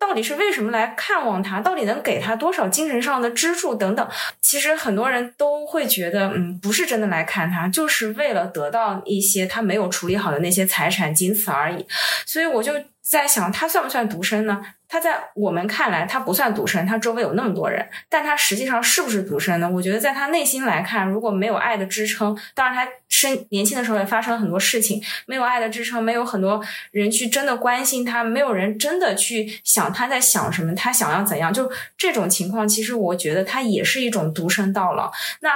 [0.00, 1.60] 到底是为什么来看望他？
[1.60, 4.08] 到底能给他多少精神上的支柱等等？
[4.40, 11.86] 其实很多人都会觉得，嗯，不是真的来看他，就是为了得到一些他没有处理好的那些财产，仅此而已。
[12.26, 12.72] 所以我就
[13.08, 14.60] 在想，他算不算独生呢？
[14.86, 19.70] 他在我们看来，他不算独生，他周围有那么多人，但他实际上是不是独生呢？
[19.70, 35.10] 我觉得在他内心来看，如果没有爱的支撑，当然他生年轻的时候也发生了很多事情，没有爱的支撑，没有很多人去真的关心他，没有人真的去想他在想什么，他想要怎样，就这种情况，其实我觉得他也是一种独生到老。
[35.40, 35.52] 那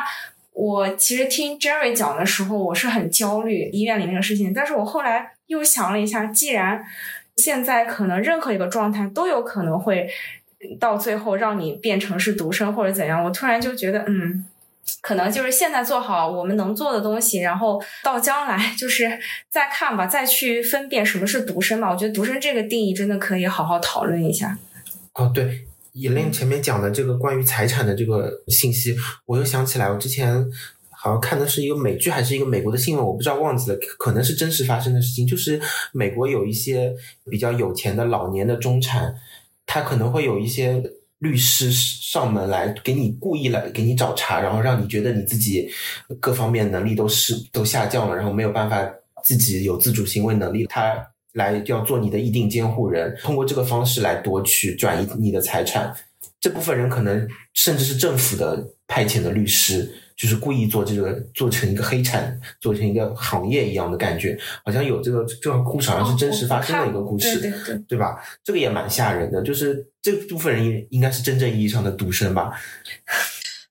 [0.55, 6.85] 我其实听 Jerry 讲的时候，我是很焦虑医院里那个事情，但是我后来又想了一下，既然
[7.37, 10.09] 现在可能任何一个状态都有可能会
[10.79, 14.45] 到最后让你变成是独生或者怎样，我突然就觉得，嗯，
[15.01, 19.19] 可能就是现在做好我们能做的东西，然后到将来就是
[19.49, 21.91] 再看吧，再去分辨什么是独生吧。
[21.91, 24.59] 我觉得独生这个定义真的可以好好讨论一下。
[25.15, 30.47] 哦，对，以令前面讲的这个关于财产的这个信息，我又想起来，我之前。
[31.03, 35.27] 好像看的是一个美剧还是一个美国的新闻，我不知道忘记了，可能是真实发生的事情。
[35.27, 35.61] 就是
[35.91, 36.95] 美国有一些
[37.29, 39.13] 比较有钱的老年的中产，
[39.67, 40.81] 他可能会有一些
[41.19, 45.69] 律师上门来给你故意来给你找茬，然后让你觉得你自己
[46.21, 48.89] 各方面能力都是都下降了，然后没有办法
[49.25, 55.93] 自己有自主行为能力，他来要做你的意定监护人，通过这个方式来夺取转移你的财产。
[56.41, 68.23] 这部分人可能甚至是政府的派遣的律师，就是故意做这个做成一个黑产，做成一个行业一样的感觉，好像有这个这个故事好像是真实发生的一个故事，对对对，对吧？
[68.45, 72.53] 这个也蛮吓人的，就是这部分人应应该是真正意义上的独生吧。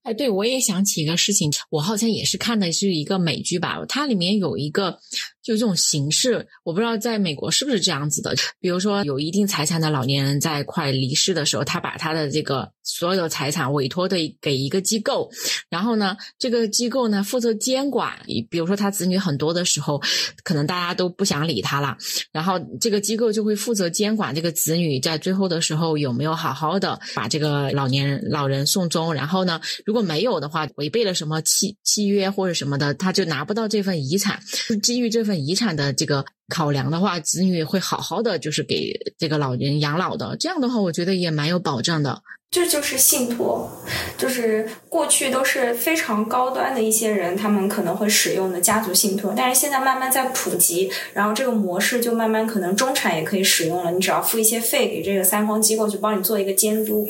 [0.03, 4.99] 哎，对，我也想起一个事情，我好像也是看的是一个美剧吧，它里面有一个
[5.43, 8.36] 就这种形式，我不知道在美国是不是这样子的。
[8.60, 15.30] 比如说，有一定财产的老年人在快离世的时候，他把他的这个所有的财产委托的给一个机构，
[15.69, 18.12] 然后呢，这个机构呢负责监管。
[18.49, 20.01] 比如说他子女很多的时候，
[20.43, 21.97] 可能大家都不想理他了，
[22.32, 29.60] 然后这个机构就会负责监管这个子女在最后的时候有没有好好的把这个老年人老人送终，然后呢。
[29.86, 34.39] 如果没有的话，违背了什么契契约或者什么的，他就拿不到这份遗产。
[34.82, 40.36] 基于这份遗产的这个考量的话，子女会好好的就是给这个老人养老的。
[40.38, 42.22] 这样的话，我觉得也蛮有保障的。
[42.52, 43.72] 这就是信托，
[44.17, 53.91] 就是过去都是非常高端的一些人，他们可能会使用的家族信托，但是现在慢慢在普及，然后这个模式就慢慢可能中产也可以使用了。
[53.91, 57.08] 你只要付一些费给这个三方机构，去帮你做一个监督。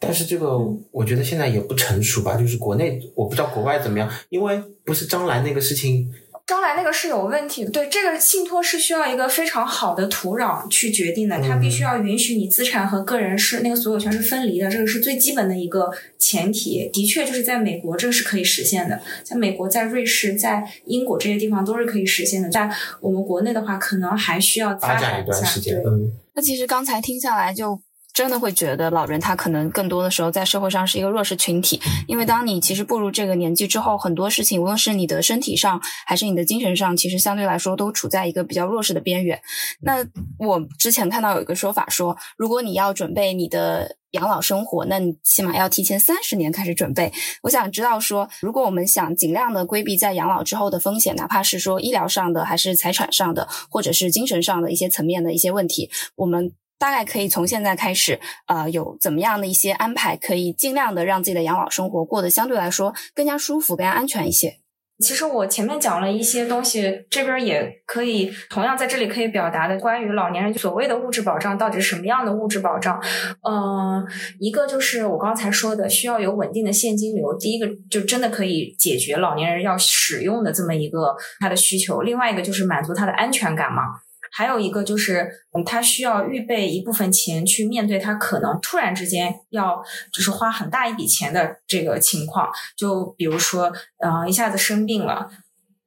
[0.00, 0.56] 但是这个
[0.90, 6.10] 我觉得现在也不成熟吧，就是国内我不知道国外怎么样，因为不是张兰那个事情，
[6.48, 7.70] 张兰那个是有问题的。
[7.70, 16.88] 对，这个信托是需要一个非常好的土壤去决定的，它必须要允许你资产和个人是那个所有权是分离的，这个是最基本的一个前提。
[16.90, 22.48] 的确，就是在美国这个是可以实现的，在美国、在瑞士、在英国这些地方都是可以实现的。
[22.48, 22.70] 在
[23.02, 25.76] 我们国内的话，可能还需要发展一段时间。
[25.84, 27.78] 嗯，那其实刚才听下来就。
[28.18, 39.40] 真的会觉得老人他可能更多的时候在社会上是一个弱势群体，因为当你其实步入这个年纪之后，很多事情无论是你的身体上还是你的精神上，其实相对来说都处在一个比较弱势的边缘。
[39.82, 40.04] 那
[40.40, 47.12] 我之前看到有一个说法说，如果你要准备你的养老生活，那你起码要提前三十年开始准备。
[47.44, 56.52] 我想知道说，如果我们想尽量的规避在养老之后的风险，哪怕是说医疗上的，还是财产上的，或者是精神上的一些层面的一些问题，我们。
[56.78, 64.58] 大概可以从现在开始，呃，有怎么样的一些安排，可以尽量的让自己的养老生活过得相对来说更加舒服、更加安全一些。
[65.00, 73.00] 其实我前面讲了一些东西，这边也可以同样在这里可以表达的关于老年人所谓的物质保障到底是什么样的物质保障？
[73.48, 74.04] 嗯，
[74.40, 77.32] 一个就是我刚才说的，需要有稳定的现金流。
[77.38, 82.00] 第一个就真的可以解决老年人要使用的这么一个他的需求。
[82.00, 83.82] 另外一个就是满足他的安全感嘛。
[84.30, 92.48] 还有一个就是，嗯，他需要预备一部分钱去面对他可能突然之间要就是花很大一笔钱的这个情况。
[92.76, 93.72] 就比如说，
[94.04, 95.28] 嗯，一下子生病了，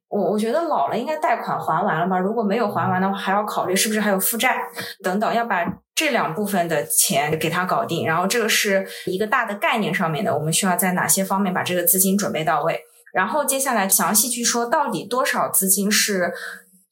[0.08, 2.18] 我我觉得老了应该贷款还完了吧？
[2.18, 4.58] 如果没有还完的话，还要考虑是不是还有负债
[5.02, 8.06] 等等，要把这两部分的钱给他搞定。
[8.06, 12.80] 然后这个是一个大的概念上面的，我们需要在哪些方面把这个资金准备到位？
[13.14, 16.32] 然后接下来详细去说到底多少资金是。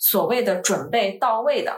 [0.01, 1.73] 所谓的准备到位的，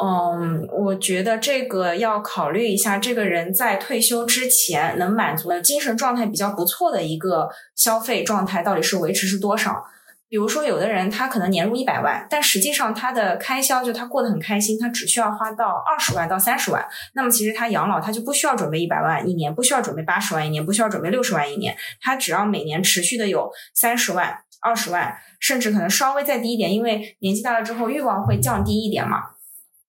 [0.00, 9.86] 嗯，我觉得这个要考虑一下，这个人在退休之前能满足的精神状态比较不错的一个消费状态到底是维持是多少？
[10.28, 24.40] 比如说，有的人他可能年入一百万，但实际上他的开销就他过得很开心，他只需要花到二十万到三十万，那么其实他养老他就不需要准备一百万一年，不需要准备八十万一年，不需要准备六十万一年，他只要每年持续的有三十万。
[24.66, 29.35] 二十万，甚至可能稍微再低一点，因为年纪大了之后欲望会降低一点嘛。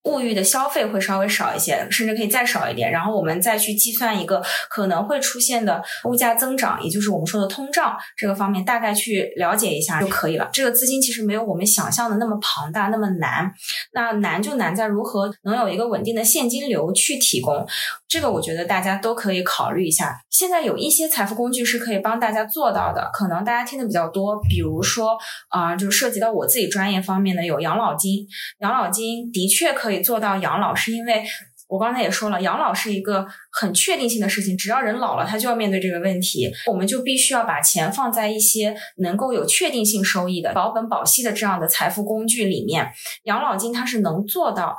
[0.07, 2.89] 物欲的消费会稍微少一些，甚至可以再少一点。
[2.89, 10.49] 然后我们再去计算一个可能会出现的物价增长，也就是我们说的通胀这个方面，大概去了解一下就可以了。
[10.53, 13.51] 这个资金其实没有我们想象的那么庞大，那么难。
[13.91, 17.67] 那难就难在如何能有一个稳定的现金流去提供。
[18.07, 20.17] 这个我觉得大家都可以考虑一下。
[20.29, 25.17] 现在有一些财富工具是可以帮大家做到的，可能大家听的比较多，比如说
[25.49, 28.25] 啊，就涉及到我自己专业方面的有养老金。
[28.59, 29.96] 养老金的确可以。
[30.01, 31.23] 做到养老，是因为
[31.69, 42.89] 我刚才也说了，养老是一个很确定性的事情，只要人老了，他就要面对这个问题，我们就必须要把钱放在一些能够有确定性收益的、保本保息的这样的财富工具里面。
[43.23, 44.77] 养老金它是能做到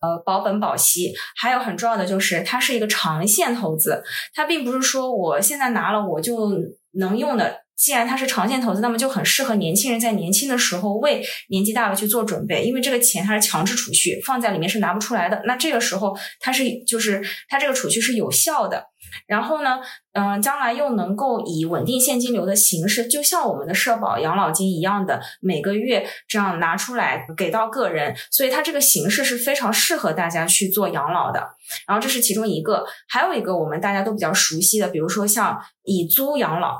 [0.00, 6.50] 呃保本保息，还有很重要的就是它是一个长线投资，它并不是说我现在拿了我就
[6.92, 7.62] 能用的。
[7.82, 15.42] 既然它是长线投资，那么就很适合年轻人在年轻的时候为年纪大了去做准备，因为这个钱它是强制储蓄，放在里面是拿不出来的。
[15.46, 18.86] 那这个时候它是就是它这个储蓄是有效的。
[19.26, 19.80] 然后呢，
[20.14, 31.40] 嗯，将来又能够以稳定现金流的形式，就像我们的社保、养老金一样的，每个月这样拿出来给到个人，所以它这个形式是非常适合大家去做养老的。
[31.86, 36.78] 然后这是其中一个，还有一个我们大家都比较熟悉的，比如说像以租养老，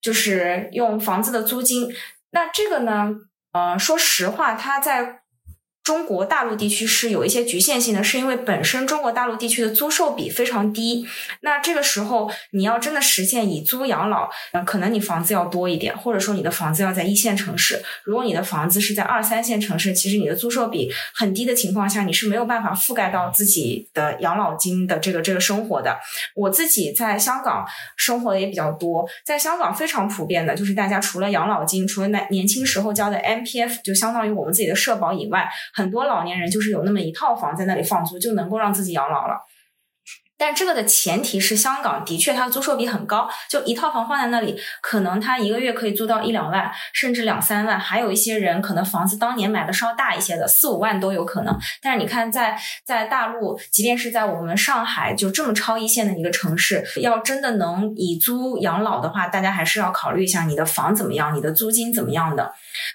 [0.00, 1.94] 就是用房子的租金。
[2.30, 3.10] 那这个呢，
[3.52, 5.19] 呃，说实话，它在。
[5.82, 11.06] 中国大陆地区是有一些局限性的，是因为本身中国大陆地区的租售比非常低。
[11.40, 14.28] 那这个时候你要真的实现以租养老，
[14.66, 17.82] 可能你房子要多一点，或者说你的房子要在一线城市。
[18.04, 25.98] 如果你的房子是在二三线城市，其实你的租售比很低的情况下，你是没有办法覆盖到自己的养老金的这个这个生活的。
[26.36, 27.66] 我自己在香港
[27.96, 35.48] 生活的也比较多，在香港非常普遍的就是大家除了养老金，除了年年轻时候交的 M P F，就相当于我们自己的社保以外。
[35.72, 39.38] 很多老年人就是有那么一套房在那里放租，就能够让自己养老了。
[40.40, 47.78] 但这个的前提是，香港的确它的租售比很高，就一套房放在那里，可能他一个月可以租到一两万，甚至两三万。
[47.78, 51.54] 还有一些人可能房子当年买的稍大一些的，四五万都有可能。
[51.82, 62.50] 但是你看，在在大陆，即便是在我们上海就这么超一线的一个城市，要真的能以租养老的话，大家还是要考虑一下你的房怎么样，你的租金怎么样的。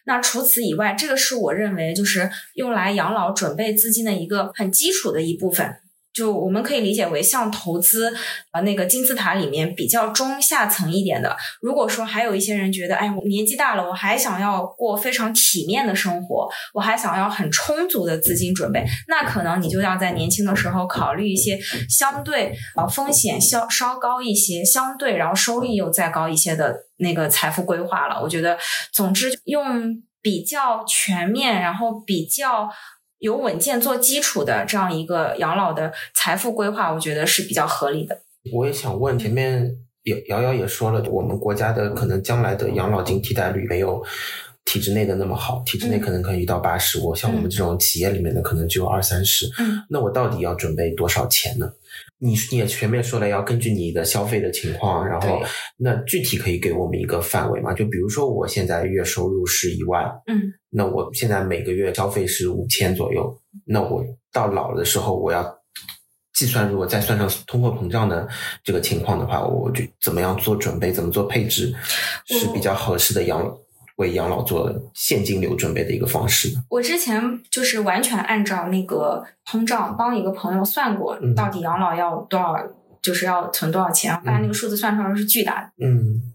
[0.05, 5.75] 那除此以外，这个是我认为就是用来养老准备资金的一个很基础的一部分。
[6.15, 8.15] 就我们可以理解为像投资
[8.53, 11.35] 呃那个金字塔里面比较中下层一点的。
[11.61, 21.59] 如果说还有一些人觉得，哎，我年纪大了，我还想要过非常体面的生活，我还想要很充足的资金准备，那可能你就要在年轻的时候考虑一些
[21.89, 28.21] 相对呃风险稍稍高一些，相对然后收益又再高一些的那个财富规划了。
[28.21, 28.57] 我觉得，
[28.93, 32.69] 总之用比较全面，然后比较。
[33.19, 38.21] 有稳健做基础的这样一个养老的财富规划，我觉得是比较合理的。
[38.53, 44.03] 我也想问，前面瑶瑶瑶也说了，我们国家的可能将来的养老金替代率没有
[44.65, 49.47] 体制内的那么好，体制内可能可以到八十，我像我们这种企业里面的可能只有二三十。
[49.59, 51.71] 嗯，那我到底要准备多少钱呢？
[52.17, 55.41] 你你也全面说了，要根据你的消费的情况，然后
[55.77, 57.73] 那具体可以给我们一个范围吗？
[57.73, 65.43] 就比如说我现在月收入是一万，嗯，那我现在每个月消费是五千左右，那我到老的时候我要
[66.33, 68.27] 计算，如果再算上通货膨胀的
[68.63, 71.73] 这个情况的话，我就怎么样做准备，怎么做配置
[72.27, 73.64] 是比较合适的养老。
[73.97, 76.49] 为养老做现金流准备的一个方式。
[76.69, 82.55] 我之前就是完全按照那个通胀帮一个朋友算过，到底养老要多少，
[83.01, 86.33] 就是要存多少钱，发现那个数字算出来是巨大的，嗯，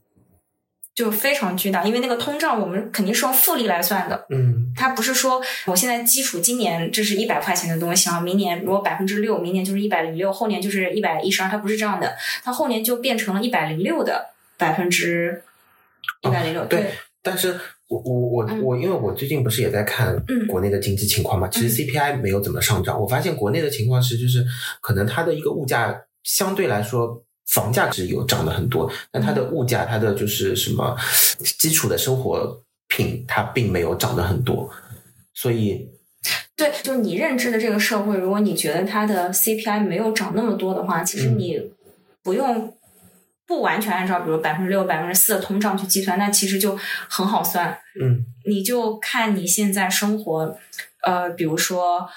[0.94, 1.84] 就非常巨大。
[1.84, 15.42] 因为那个通胀我们肯定是用复利来算的，嗯，它不是说我现在基础今年这是一百块钱的东西啊，明年如果百分之六，明年就是一百零六，后年就是一百一十二，它不是这样的，它后年就变成了一百零六的百分之
[16.22, 16.90] 一百零六，对。
[17.23, 17.55] 但是
[17.89, 20.18] 我我我我，因为我最近不是也在看
[20.49, 22.99] 国内的经济情况嘛，其实 CPI 没有怎么上涨。
[23.01, 24.45] 我发现国内的情况是，就是
[24.81, 30.97] 可能它的一个物价相对来说，房价是有涨的很多，但它的物价，它的就是什么
[31.59, 34.71] 基础的生活品，它并没有涨得很多。
[35.35, 35.89] 所以，
[36.57, 41.71] 对，就是你认知的这个社会，如果你觉得它的 CPI 没有涨那么多的话，其实你
[42.23, 42.75] 不用。
[43.51, 46.78] 不完全按照比如百分之六、百分之四的通胀去计算，那其实就
[47.09, 47.76] 很好算。
[48.01, 50.57] 嗯，你就看你现在生活，
[51.03, 52.09] 呃，比如说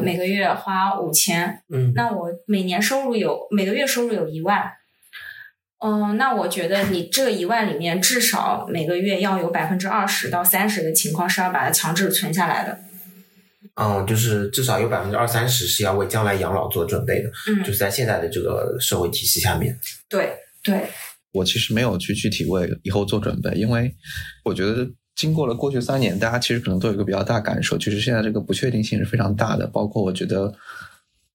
[0.00, 4.70] 每个月花五千，嗯，那我每年收入有每个月收入有一万，
[5.84, 12.78] 嗯，那我觉得你这一万里面至少每个月要有百分之二十到三十的情况是要把它强制存下来的。
[13.74, 17.28] 嗯，就是至少有百分之二三十是要为将来养老做准备的。
[17.48, 19.76] 嗯，就是在现在的这个社会体系下面。
[20.08, 20.32] 对。
[20.62, 20.88] 对，
[21.32, 23.94] 我其实没有去具体为以后做准备，因为
[24.44, 24.86] 我觉得
[25.16, 30.52] 经过了过去三年，大家其实可能都有一个比较大感受，就是现在这个不确定性是非常大的，包括我觉得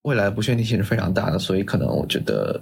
[0.04, 2.62] 未来不确定性是非常大的，所以可能我觉得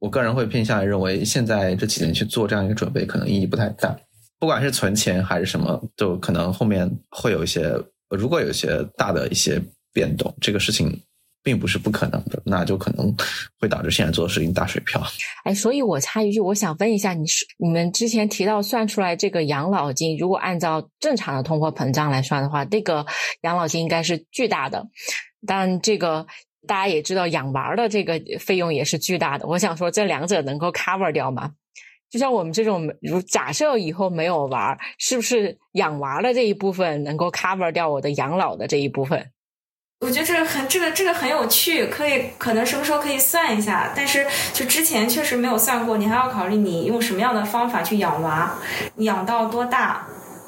[0.00, 3.96] 我个人会偏向于认为，现在这几年去做这样一个准备，可能意义不太大。
[4.40, 7.72] 不管是存钱还是什么，就可能后面会有一些，
[8.08, 11.00] 如果有一些大的一些变动，这个事情。
[11.42, 13.12] 并不是不可能的，那就可能
[13.58, 15.02] 会导致现在做的事情打水漂。
[15.44, 23.04] 哎，所以我插一句，我想问一下，你是你们之前提到算出来这个养老金，如果按照正常的通货膨胀来算的话，这个
[23.42, 24.86] 养老金应该是巨大的。
[25.46, 26.26] 但这个
[26.68, 29.46] 大家也知道，养娃的这个费用也是巨大的。
[29.48, 31.50] 我想说，这两者能够 cover 掉吗？
[32.08, 39.30] 就像我们这种，如假设以后没有娃，是不是养娃的这一部分能够 cover 掉我的养老的这一部分？
[40.02, 48.52] 我觉得这个很这个这个很有趣，可以可能什么时候可以算一下，但是就之前确实没有算过，你还要考虑你用什么样的方法去养娃，
[48.96, 50.04] 养到多大？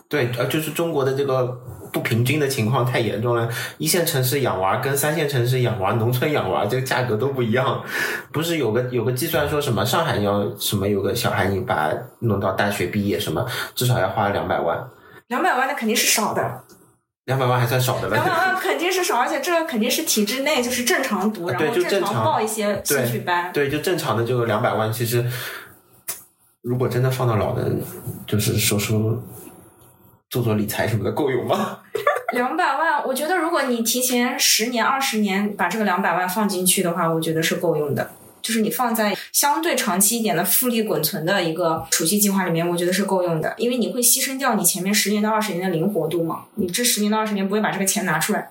[0.08, 1.46] 对，呃，就是中国的这个
[1.92, 3.48] 不平均的情况太严重了。
[3.78, 7.80] 一线城市养娃跟三线城市养娃、农村养娃这个价格都不一样。
[8.32, 13.46] 不是有个有个计算说什么上海要什么有个小孩你把弄到大学毕业什么
[13.76, 14.76] 至少要花两百万，
[15.28, 16.63] 两百万那肯定是少的，
[17.26, 18.14] 两百万还算少的了。
[18.14, 23.52] 两百万肯定是少，而且这个肯定是体制内就是正常读，然后正常常报一些兴趣班。
[23.52, 25.24] 对，就正常的这个两百万，其实
[26.62, 27.82] 如果真的放到老人，
[28.26, 29.22] 就是说说
[30.28, 31.78] 做做理财什么的，够用吗？
[32.32, 38.10] 两百万，我觉得如果你提前十年、二十年把这个两百万放进去的话，我觉得是够用的。
[38.44, 46.44] 就是你放在相对长期一点的复利滚存的一个储蓄计划里面，我觉得是够用的，因为你会牺牲掉你前面十年到二十年的灵活度嘛。
[46.56, 48.50] 你这十年到二十年不会把这个钱拿出来，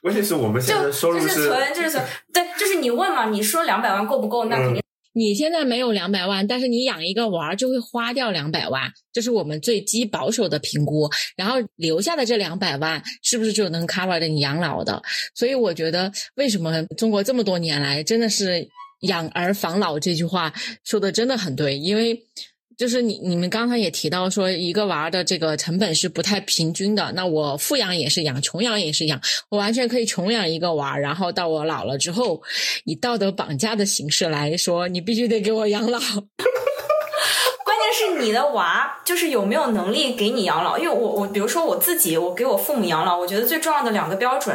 [0.00, 2.02] 关键是我们现在就的收入就是存，就是存。
[2.32, 4.46] 对，就是你问嘛，你说两百万够不够？
[4.46, 4.82] 那肯定
[5.16, 11.08] 你现在没有两百万，但是你养一个娃儿就会花掉两百万，这是我们最基保守的评估。
[11.36, 15.00] 然后留下的这两百万是不是就能 cover 着你养老的？
[15.34, 18.68] 所以我觉得，为什么中国这么多年来真的是
[19.00, 20.52] 养儿防老这句话
[20.84, 22.26] 说的真的很对，因为。
[22.76, 27.12] 就是你你们刚才也提到说，一个娃的这个成本是不太平均的。
[27.12, 32.42] 那我富养也是养，穷养也是养，我完全可以穷养一个娃，然后到我老了之后，
[32.84, 36.00] 以道德绑架的形式来说，你必须得给我养老。
[37.64, 44.52] 关键是你的娃就是有没有能力给你养老，因为我我比如说我自己，我给我父母养老，我觉得最重要的两个标准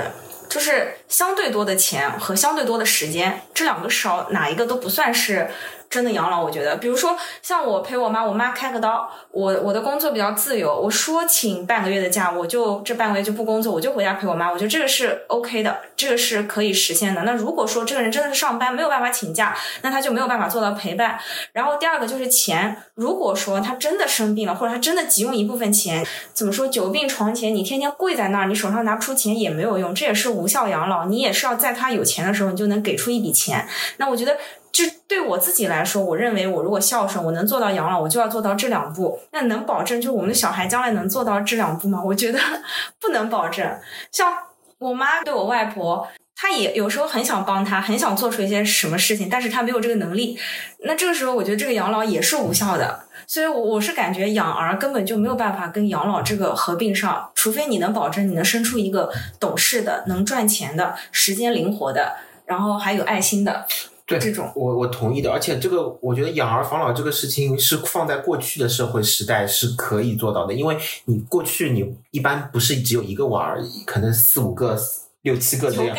[0.50, 5.50] 就是相对多的钱和相对多的时间，这两个少哪一个都不算是。
[5.90, 17.24] 真的养老，我觉得，比如说像我陪我妈，我妈开个刀，我我的工作比较自由，我说请半个月的假，我就这半个月就不工作，我就回家陪我妈，我觉得这个是 OK 的，这个是可以实现的。
[17.24, 21.20] 那如果说这个人真的是上班没有办法请假，那他就没有办法做到陪伴。
[21.54, 31.06] 然后第二个就是钱，如果说他真的生病了，或者他真的急用一部分钱，怎么说久病床前，你天天跪在那儿，你手上拿不出钱也没有用，这也是无效养老。
[31.06, 33.68] 你也是要在他有钱的时候，你就能给出一笔钱。
[33.98, 34.38] 那我觉得。
[34.72, 39.20] 就对我自己来说，我认为我如果孝顺，我能做到养老，我就要做到这两步。
[39.32, 42.02] 那能保证就我们的小孩将来能做到这两步吗？
[42.06, 42.40] 我觉得
[43.02, 43.68] 不能保证。
[44.12, 44.34] 像
[44.78, 50.40] 我妈对我外婆，她也有时候很想帮她，很想做出一些什么事情，但是她没有这个能力。
[50.86, 53.02] 那这个时候，我觉得这个养老也是无效的。
[53.28, 62.16] 所以，我我是感觉养儿根本就没有办法跟养老这个合并上，除非你能保证你能生出一个懂事的、能赚钱的、时间灵活的，
[62.46, 63.68] 然后还有爱心的。
[64.10, 74.78] 对这种，我我同意的，而且这个我觉得养儿防老这个事情是放在过去的社会时代是可以做到的，因为你过去你一般不是只有一个娃儿，可能四五个、
[75.22, 75.96] 六七个这样，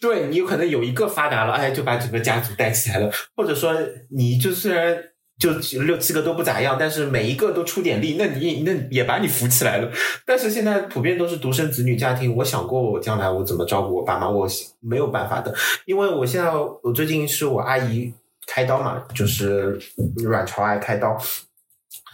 [0.00, 3.74] 对你有可能有一个发达了，哎，就把整个家族带起来了，或者说
[4.08, 5.09] 你就虽然。
[5.40, 5.50] 就
[5.84, 9.90] 六七个都不咋样，但是每一个都出点力，那你那也把你扶起来了。
[10.26, 14.46] 但是现在普遍都是独生子女家庭，我想过我将来我怎么照顾我爸妈，我
[14.80, 15.54] 没有办法的，
[15.86, 18.12] 因为我现在我最近是我阿姨
[18.46, 19.80] 开刀嘛，就是
[20.16, 21.16] 卵巢癌开刀，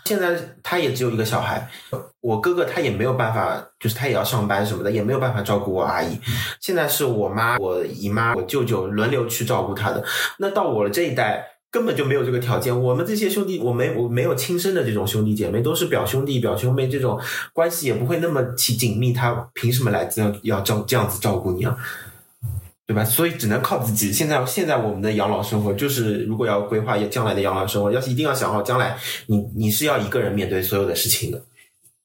[0.04, 1.68] 现在他也只有一个小孩，
[2.20, 6.16] 我哥哥他也没有办法，就是他也要上班什么的，也没有办法照顾我阿姨。
[6.60, 10.04] 现在是我妈、我姨妈、我舅舅轮流去照顾他的。
[10.38, 11.44] 那到我这一代。
[11.70, 12.82] 根本就没有这个条件。
[12.82, 17.20] 我们这些兄弟，我没我没有亲生的这种兄弟姐妹，都是表兄弟表兄妹，这种
[17.52, 19.12] 关系也不会那么紧紧密。
[19.12, 21.76] 他凭什么来这样要照这样子照顾你啊？
[22.86, 23.04] 对吧？
[23.04, 24.12] 所以只能靠自己。
[24.12, 28.96] 现在现在我们的养老生活就是，如果要规划将来的养老生活，要是一定要想好将来，
[29.26, 31.42] 你你是要一个人面对所有的事情的。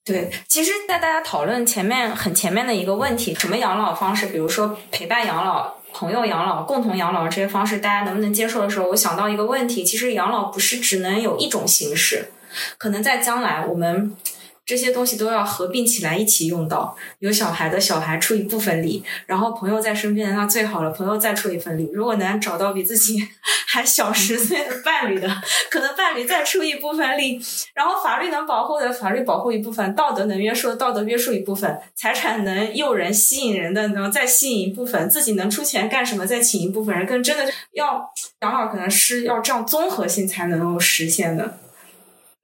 [0.04, 5.81] 对，其实，在大家讨论前面很前面的一个问题，什么养老方式，比如说陪伴养老。
[5.92, 12.30] 朋友养老、共同养老这些方式，大家能不能接受的时候，我想到一个问题：其实养老不是只能有一种形式，
[12.78, 14.16] 可能在将来我们。
[14.64, 16.96] 这些东西都要合并起来一起用到。
[17.18, 21.90] 有小孩的小孩出一部分力，然后朋友在身边的，那最好了，朋友再出一份力。
[21.92, 23.28] 如果能找到比自己
[23.66, 25.28] 还小十岁的伴侣的，
[25.70, 27.40] 可能伴侣再出一部分力，
[27.74, 41.58] 然后法律能保护的法律保护一部分，道德能约束的道德约束一部分，财产能诱人吸引人的，然后再吸引一部分，自己能出钱干什么再请一部分人，更真的要养老，可能是要这样综合性才能够实现的，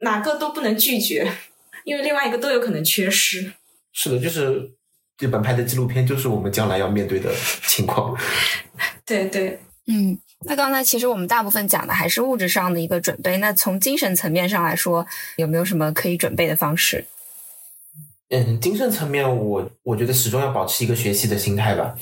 [0.01, 1.31] 哪个都不能拒绝。
[1.89, 3.51] 因为另外一个都有可能缺失。
[3.95, 4.71] 是的，就是
[5.17, 7.33] 这本拍的纪录片，就是我们将来要面对的
[7.67, 8.15] 情况。
[9.07, 17.07] 对对，嗯，那刚才其实我们大部分讲的还是物质上的一个准备，那从精神层面上来说，有没有什么可以准备的方式？
[18.29, 21.97] 嗯，精神层面，我我觉得始终要保持一个学习的心态吧。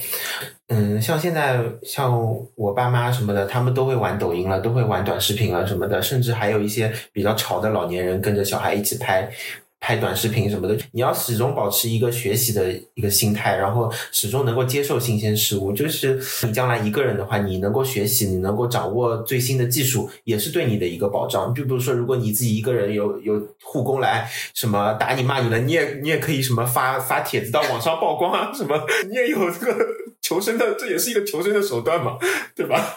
[0.66, 2.20] 嗯，像现在像
[2.57, 9.30] 我爸妈什么的，他们都会玩抖音了，都会玩短视频了什么的，甚至还有一些比较潮的老年人跟着小孩一起拍。
[9.79, 15.72] 拍短视频什么的，你要始终保持一个学习的一个心态，然后始终能够接受新鲜事物。
[15.72, 21.55] 就是你将来一个人的话，你能够学习，你能够掌握最新的技术，也是对你的一个保障。
[21.55, 29.77] 就比如说，如果你自己一个人有有护工来什么打你骂你了，你也你也可以什么发发帖子到网上曝光啊，什么你也有这个
[30.20, 32.16] 求生的，这也是一个求生的手段嘛，
[32.57, 32.97] 对吧？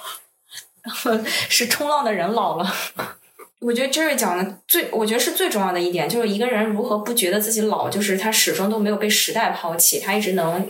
[1.49, 2.73] 是冲浪的人老了。
[3.59, 10.65] 我觉得 Jerry 讲的最，我觉得是最重要的一点，就是一个人如何不觉得自己老，就是他始终都没有被时代抛弃，他一直能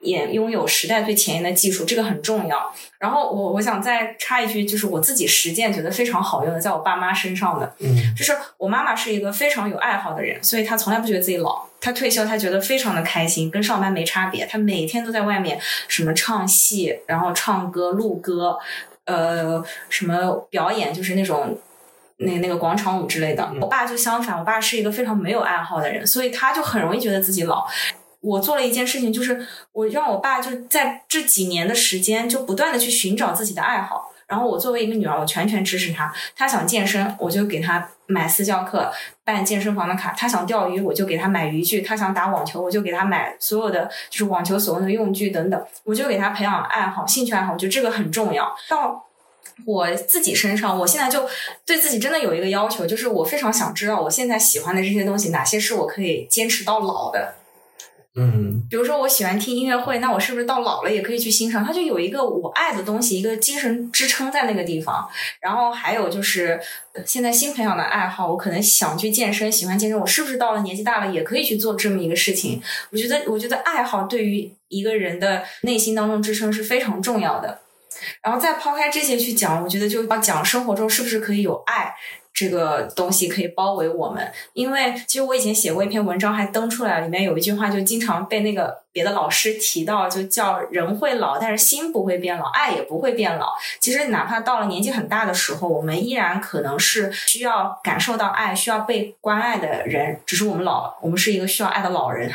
[0.00, 2.74] 也拥有时代最前沿的技术，这个很重要。
[2.98, 15.56] 然后我我想再插一句，就是我自己实践觉得非常好用的，在我爸妈身上的，嗯，就是我妈妈是一个非常有爱好的人，所以她从来不觉得自己老，她退休她觉得非常的开心，跟上班没差别，她每天都在外面
[15.86, 18.58] 什么唱戏，然后唱歌、录歌，
[19.04, 21.56] 呃，什么表演，就是那种。
[22.24, 27.66] 那那个广场舞之类的，我爸就相反，我爸是一个非常没有爱好的人，所以他就很容易觉得自己老。
[28.20, 34.10] 我做了一件事情，就是我让我爸就在这几年的时间，就不断的去寻找自己的爱好。
[34.26, 36.10] 然后我作为一个女儿，我全权支持他。
[36.34, 38.90] 他想健身，我就给他买私教课、
[39.22, 45.66] 办健身房的卡；他想钓鱼，我就给他买渔具；他想打网球，我就给他买所有的就是网球所用的用具等等。
[45.84, 48.50] 我就给他培养爱好、兴趣爱好，我觉得这个很重要。
[48.70, 49.04] 到
[49.64, 51.28] 我自己身上，我现在就
[51.64, 57.34] 对自己真的有一个要求，就是我非常想知道我现在喜欢的这些东西，哪些是我可以坚持到老的。
[58.16, 61.64] 嗯，比如说我喜欢听音乐会，那我是不是到老了也可以去欣赏？
[61.64, 65.08] 它就有一个我爱的东西，一个精神支撑在那个地方。
[65.40, 66.60] 然后还有就是
[67.04, 72.62] 现在新培养的爱好，我可能想去健身，喜欢健身，我是不是到了年纪大了也可以去做这么一个事情？
[72.92, 77.62] 我觉得，我觉得爱好对于一个人的内心当中支撑是非常重要的。
[78.22, 81.94] 然后再抛开这些去讲，我觉得就要讲生活中是不是可以有爱
[82.32, 84.32] 这个东西可以包围我们。
[84.54, 93.52] 因为其实我以前写过一篇文章，还登出来，里面有一句话就经常被那个别的老师提到，就叫人会老，但是心不会变老，爱也不会变老。
[93.78, 102.32] 其实哪怕到了年纪很大的时候，我们依然可能是需要感受到爱、需要被关爱的人，只是我们老了，我们是一个需要爱的老人。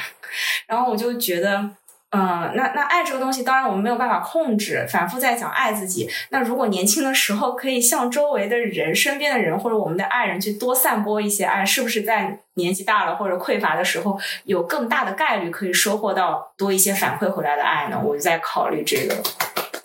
[0.65, 1.70] 然后我就觉得。
[2.12, 4.84] 嗯，那那爱这个东西，当然我们没有办法控制。
[4.89, 6.10] 反复在讲爱自己。
[6.32, 18.01] 那如果年轻的时候可以向周围的人、身边的人或者我们的爱人去多散播一些爱，是不是在年纪大了或者匮乏的时候，有更大的概率可以收获到多一些反馈回来的爱呢？
[18.03, 19.16] 我就在考虑这个。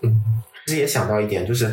[0.03, 0.23] 嗯，
[0.65, 1.71] 其实也想到一点，就是。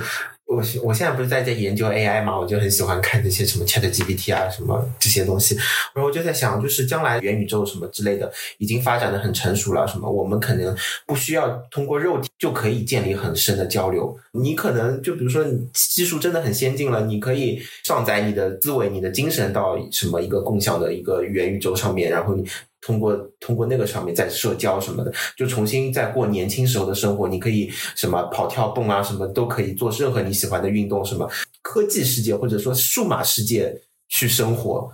[0.52, 5.56] 我我现在不是在在研究 AI 嘛，我就很喜欢看这些什么 ChatGPT 啊，什么这些东西。
[5.94, 10.76] 然后我就在想，就是将来元宇宙什么之类的已经发展的很成熟了，什么我们可能
[11.08, 14.14] 不需要通过肉体就可以建立很深的交流。
[14.34, 22.46] 你可能就比如说你技术真的很先进了，你可以上载你的思维、你的精神到什么一个共享的一个元宇宙上面，然后你。
[22.82, 27.28] 通过通过那个上面在社交什么的，就重新再过年轻时候的生活。
[27.28, 31.30] 你可以什么跑跳蹦啊，什么都可以做任何你喜欢的运动，什么
[31.62, 34.92] 科技世界或者说数码世界去生活。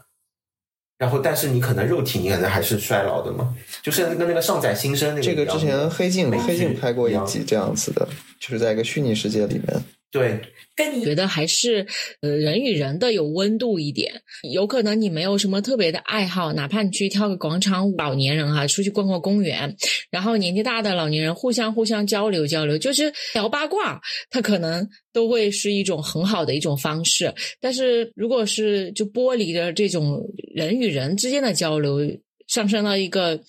[0.98, 5.22] 然后，但是你可能肉体你可能还是衰老的嘛，就是跟那个上载新生那个。
[5.22, 8.08] 这个之前黑镜黑镜拍过一集这样子的，
[8.40, 9.84] 就是在一个虚拟世界里面。
[10.12, 10.40] 对。
[10.76, 11.88] 跟你觉得还是
[12.22, 14.22] 呃人与人的有温度一点，
[14.54, 19.76] 有可能你没有什么特别的爱好，哪怕你去跳个广场舞，老年人哈出去逛逛公园，
[20.12, 24.00] 然后年纪大的老年人互相互相交流交流，就是聊八卦，
[24.30, 27.34] 他可能都会是一种很好的一种方式。
[27.60, 30.22] 但是如果是就剥离了这种
[30.54, 32.00] 人与人之间的交流，
[32.46, 33.42] 上升到一个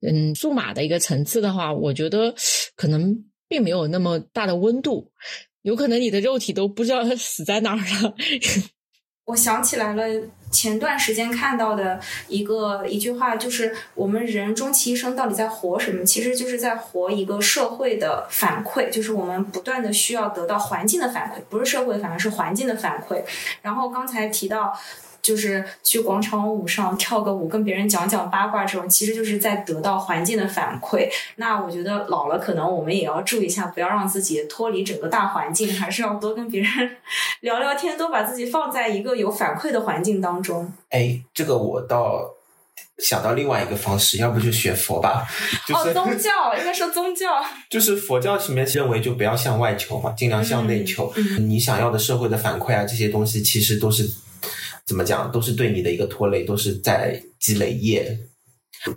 [0.00, 2.34] 嗯数码的一个层次的话，我觉得
[2.74, 5.12] 可能并没有那么大的温度。
[5.62, 8.14] 有可能你的肉体都不知道它死在哪儿了。
[9.26, 10.02] 我想起来了，
[10.50, 16.04] 前段时间看到的一个一句话，就是我们人终其一生到底在活什么？
[16.04, 23.22] 其实就是在活一个社会的反馈，就是我们不断的需要得到环境的反馈，不是社会，反而是环境的反馈。
[23.62, 24.72] 然后刚才提到。
[25.22, 31.08] 就是去广场舞上跳个舞，跟别人讲讲八卦，这种其实就是在得到环境的反馈。
[31.36, 36.70] 那我觉得老了，可能我们也要注意一下，不要让自己脱离整个大环境，还是要多跟别人
[37.40, 40.72] 聊聊天，多把自己放在一个有反馈的环境当中。
[40.90, 42.28] 哎，这个我倒
[42.98, 45.24] 想到另外一个方式，要不就学佛吧，
[45.66, 51.12] 就是、哦，宗 教应该说宗教，就是佛教里面认为就不要向外求嘛，尽量向内求。
[51.16, 54.08] 嗯你想要的社会的反馈啊，这些东西其实都是
[54.92, 58.14] 怎么讲，都是对你的一个拖累，都是在积累业。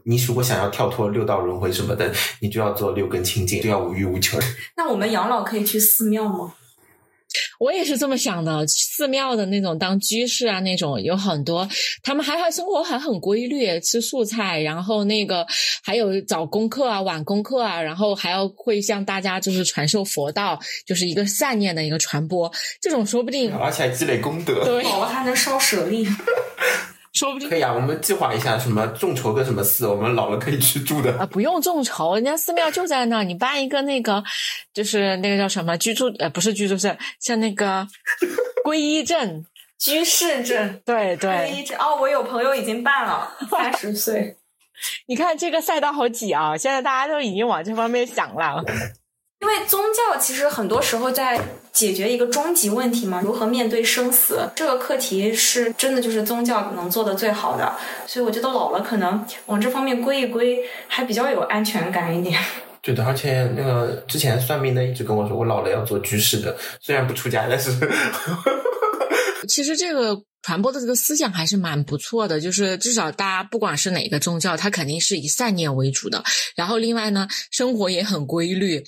[0.03, 4.37] 你如果想要跳脱六道轮回什么的，你就要做六根清净，就要无欲无求。
[4.75, 6.53] 那我们养老可以去寺庙吗？
[7.59, 11.67] 我也是这么想的，寺庙的那种当居士啊，那种有很多，
[12.03, 15.45] 他们还还生活还很规律，吃素菜，然后那个
[15.83, 22.51] 还有早功课啊、晚功课啊，然后还要会向大家就是传授佛道，就是一个善念的一个传播，
[22.81, 24.63] 这种说不定而且还积累功德。
[24.65, 26.05] 对，老了还能烧舍利，
[27.15, 31.17] 说不定可以啊，我们计划一下什么众筹个什么寺，我们老了可以去住的。
[31.17, 34.21] 啊，不用众筹，人家寺庙就在那儿，你办一个那个，
[34.73, 37.87] 就是那个叫什么居住，呃，不是居住证，像那个
[38.65, 39.45] 皈依证，
[39.79, 40.81] 居士证。
[40.85, 44.35] 对对，皈依证哦，我有朋友已经办了，三十岁。
[45.07, 46.57] 你看这个赛道好挤啊！
[46.57, 48.61] 现在大家都已经往这方面想了。
[49.45, 51.39] 因为宗教其实很多时候在
[51.71, 57.71] 解决一个终极问题嘛，如何面对生死这个课题是真的就是宗教能做的最好的，
[58.07, 62.43] 所以我觉得老了可能往这方面归一归，还比较有安全感一点。
[62.81, 67.71] 对的，而且那个之前算命的一直跟我说，我老了要做居士的，虽然不出家，但是
[69.47, 76.23] 其实这个传播的这个思想还是蛮不错的，就是至少大家不管是哪个宗教，它肯定是以善念为主的。
[76.55, 78.83] 然后另外呢，生活也很规律，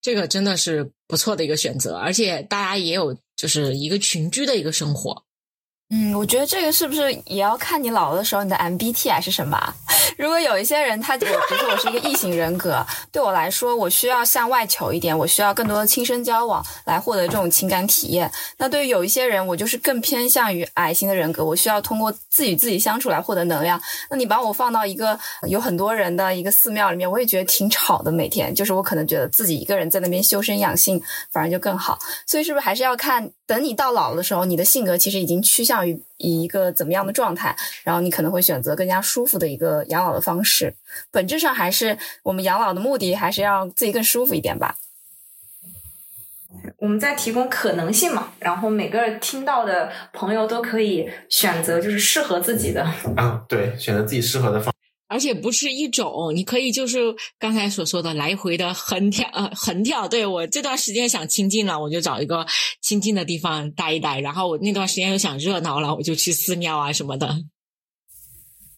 [0.00, 5.24] 这个真的是不错的一个选择，而且大家也有就是一个群居的一个生活。
[5.90, 9.58] 嗯，我觉得这个是不是也要看你老了的时候你的 MBTI 是什么？
[10.18, 18.30] 如果有一些人他，我比如说我是一个异性人格，对我来说，我需要向外求一点，我需要更多的亲身交往来获得这种情感体验。
[18.58, 23.80] 那对于有一些人，我就是更偏向于矮型的人格，我需要通过自己自己相处来获得能量。
[24.10, 25.18] 那你把我放到一个
[25.48, 31.98] 有很多人的一个寺庙里面，我也觉得挺吵的，每天就是我可能觉得自己一个人在那边修身养性，反而就更好。
[32.26, 40.74] 所以是不是还是要看，等你到老的时候，你的性格其实已经趋向于以一个怎么样的状态，然后你可能会选择更加舒服的一个养老的方式。
[41.10, 44.76] 本质上还是我们养老的目的，还是要自己更舒服一点吧。
[46.78, 52.82] 我们在提供可能性嘛，然后每个听到的朋友都可以选择就是适合自己的。
[53.16, 54.72] 啊，对，选择自己适合的方。
[55.08, 60.06] 而且不是一种，你可以就是刚才所说的来回的横跳，呃，横跳。
[60.06, 62.46] 对我这段时间想清静了，我就找一个
[62.82, 67.38] 清静的地方待一待；然后我那段时间又想热闹了，我就去寺庙啊什么的。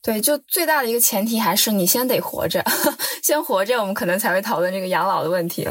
[0.02, 2.64] 对，就最大的一个前提还是你先得活着，
[3.22, 5.68] 先活着，我们可能才会讨论这个养老的问题。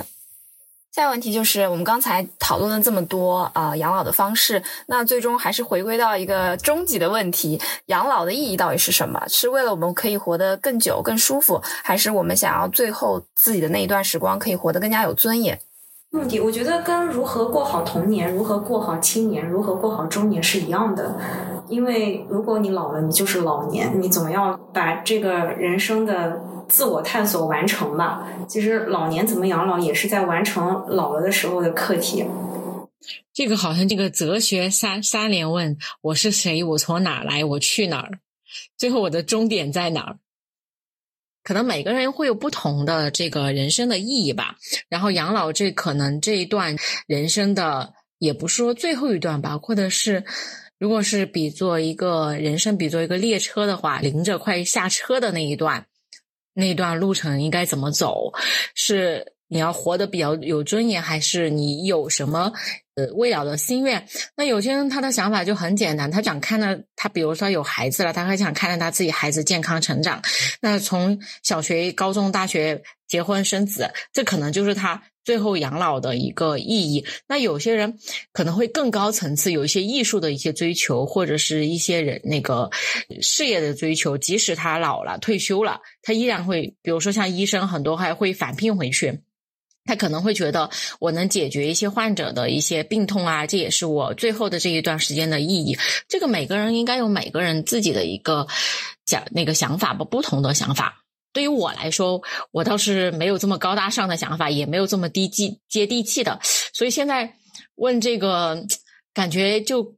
[0.92, 9.22] 下一个问题就是，我们刚才讨论了这么多啊、养老的方式，那最终还是回归到一个终极的问题：养老的意义到底是什么？
[9.28, 15.60] 是为了我们可以活得更久、更舒服，还是我们想要最后自己的那一段时光可以活得更加有尊严？
[16.12, 21.16] 目的，我觉得跟如何过好童年、如何过好青年、如何过好中年是一样的。
[21.68, 28.26] 因为如果你老了，你就是老年，你总要把这个人生的自我探索完成吧。
[28.47, 32.24] 其实老年怎么养老，也是在完成老了的时候的课题。
[33.34, 36.63] 这个好像这个哲学三三连问：我是谁？
[36.63, 37.43] 我从哪来？
[37.43, 38.20] 我去哪儿？
[38.78, 40.20] 最后我的终点在哪儿？
[41.41, 44.57] 可能每个人会有不同的这个人生的意义吧。
[44.89, 46.76] 然后养老这可能这一段
[47.07, 50.26] 人生的，也不说最后一段吧，或者是
[50.78, 55.86] 如果是比作一个人生，比作一个列车的话，临着快下车的那一段，
[56.60, 58.34] 那段路程应该怎么走？
[58.76, 62.53] 是你要活得比较有尊严，还是你有什么
[62.95, 64.07] 呃未了的心愿？
[64.36, 70.22] 那有些人他的想法就很简单，他想看到他，比如说有孩子了，他还想看到他自己孩子健康成长。
[70.62, 77.06] 那从小学、高中、大学结婚生子，这可能就是他最后养老的一个意义。
[77.28, 78.00] 那有些人
[78.34, 82.72] 可能会更高层次，有一些艺术的一些追求，或者是一些人那个
[83.22, 84.18] 事业的追求。
[84.18, 89.20] 即使他老了、退休了，他依然会，比如说像医生，很多还会返聘回去。
[89.86, 95.78] 他可能会觉得我能解决一些患者的一些病痛啊，这也是我最后的这一段时间的意义。
[96.08, 98.48] 这个每个人应该有每个人自己的一个
[99.06, 101.04] 想那个想法吧，不同的想法。
[101.32, 102.22] 对于我来说，
[102.52, 106.40] 我倒是没有这么高大上的想法，也没有这么低级接地气的。
[106.42, 107.36] 所以现在
[107.76, 108.66] 问这个，
[109.14, 109.96] 感觉就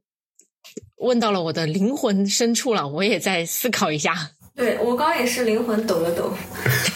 [0.96, 2.86] 问到了我的灵魂深处了。
[2.86, 4.30] 我也在思考一下。
[4.54, 6.32] 对我刚刚也是灵魂抖了抖。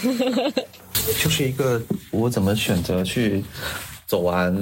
[1.22, 1.80] 就是一个
[2.10, 3.42] 我怎么选择去
[4.06, 4.54] 走完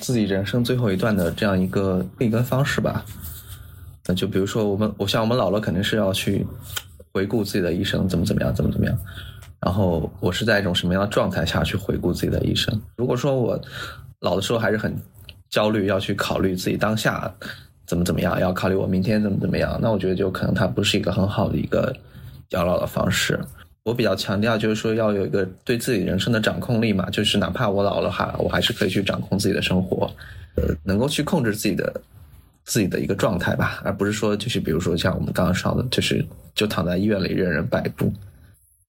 [0.00, 3.04] 自己人生最后一段的这样一个一个方式吧。
[4.06, 6.46] 那就比如说我们，我像我们老了，肯定是要去
[7.16, 8.94] 回顾自己的一生怎么怎么样，怎么怎么样。
[9.58, 12.78] 然后我是在一种什么样的状态下去回顾自己的一生？
[12.94, 13.58] 如果说我
[14.20, 14.94] 老的时候还是很
[15.48, 17.34] 焦虑，要去考虑自己当下
[17.86, 21.90] 怎么怎么样，要考虑我明天怎么怎么样，那我觉得就可能它不是一个很好的一个
[22.50, 23.40] 养老的方式。
[23.82, 30.10] 我比较强调就是说要有一个对自己人生的掌控力嘛，就是哪怕我老了哈，我还是可以去掌控自己的生活，
[30.56, 31.98] 呃，能够去控制自己的
[32.66, 36.22] 自己的一个状态吧，而不是说就是比如说像我们刚刚说的，就是
[36.54, 38.12] 就躺在医院里任人摆布。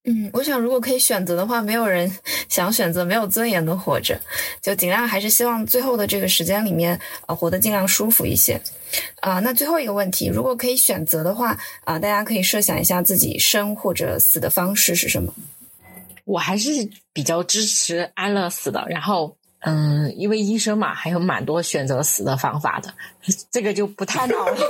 [0.09, 2.09] 嗯，我想如果可以选择的话，没有人
[2.47, 4.19] 想选择没有尊严的活着，
[4.61, 8.59] 就尽量还是希望最后的这个时间里面，呃，活得尽量舒服一些。
[9.19, 15.33] 啊，那最后一个问题，如果可以选择的话，啊，大家可以设想一下自己生或者死的方式是什么？
[16.23, 18.85] 我还是比较支持安乐死的。
[18.89, 22.93] 然后，嗯，因为医生嘛，还有蛮多选择死的方法的，
[23.51, 24.57] 这个就不探讨了。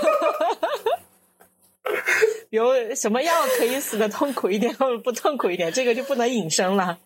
[2.50, 2.66] 比如
[2.96, 6.98] 什么药可以死的痛苦一点，或者不痛苦一点，这个就不能隐身了。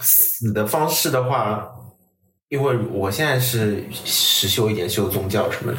[0.00, 1.74] 死的方式的话，
[2.48, 5.78] 因为我现在是实修一点，修宗教什么的，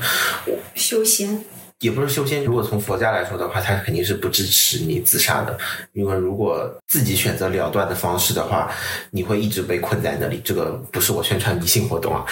[0.74, 1.46] 修仙
[1.84, 2.44] 也不是修仙。
[2.44, 5.56] 如果从佛家来说的话，他肯定是不支持你自杀的，
[5.94, 8.72] 因为如果自己选择了断的方式的话，
[9.12, 10.42] 你会一直被困在那里。
[10.44, 12.26] 这个不是我宣传迷信活动啊，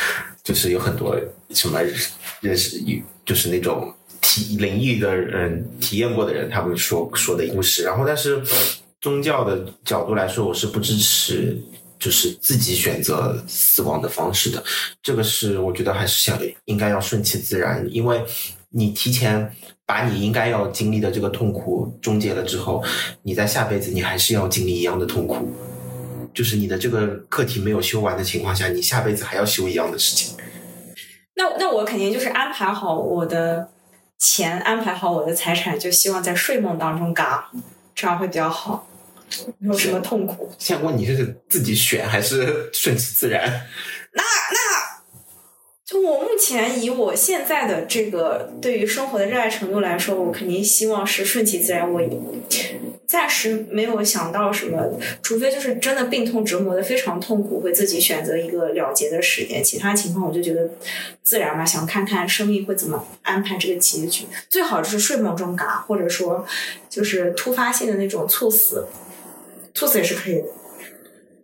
[0.44, 1.16] 就是有很多
[1.50, 1.80] 什么
[2.40, 2.82] 认识，
[3.26, 3.94] 就是那种。
[4.24, 7.84] 体灵异的人体验过的人，他们说说的故事。
[7.84, 8.40] 然后，但是
[9.02, 11.60] 宗教的角度来说，我是不支持
[11.98, 14.64] 就是自己选择死亡的方式的。
[15.02, 18.24] 这个是我觉得还是想应该要顺其自然，因为
[18.72, 19.56] 你提前
[19.86, 22.84] 把你应该要经历的这个痛苦终结了之后，
[23.24, 25.52] 你在下辈子你还是要经历一样的痛苦。
[26.34, 30.36] 就是你的这个课题没有修完的情况下，你下辈子还要修一样的事情。
[31.36, 33.70] 那那我肯定就是安排好我的。
[34.24, 37.50] 钱安排好我的财产，就希望在睡梦当中嘎，
[37.96, 38.88] 这样会比较好，
[39.58, 40.54] 没有什么痛苦。
[40.60, 43.42] 想问你是自己选还是顺其自然？
[44.14, 44.24] 那那，
[45.92, 51.92] 就我目前以我现在的这个对于生活的热爱程度来说，我肯定希望是顺其自然。
[51.92, 52.02] 我。
[53.06, 54.82] 暂时没有想到什么，
[55.22, 59.62] 除非就是真的病痛折磨的非常痛苦，会自己选择一个了结的时间。
[59.62, 60.70] 其他情况我就觉得
[61.22, 64.28] 自然吧，想看看生命会怎么安排这个结局。
[64.50, 66.46] 最好就是睡梦中嘎，或者说
[66.90, 68.88] 就是突发性的那种猝死，
[69.74, 70.46] 猝死也是可以的。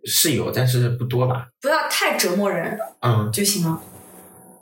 [0.05, 1.49] 是有，但是不多吧？
[1.59, 3.81] 不要太折磨人，嗯，就行了。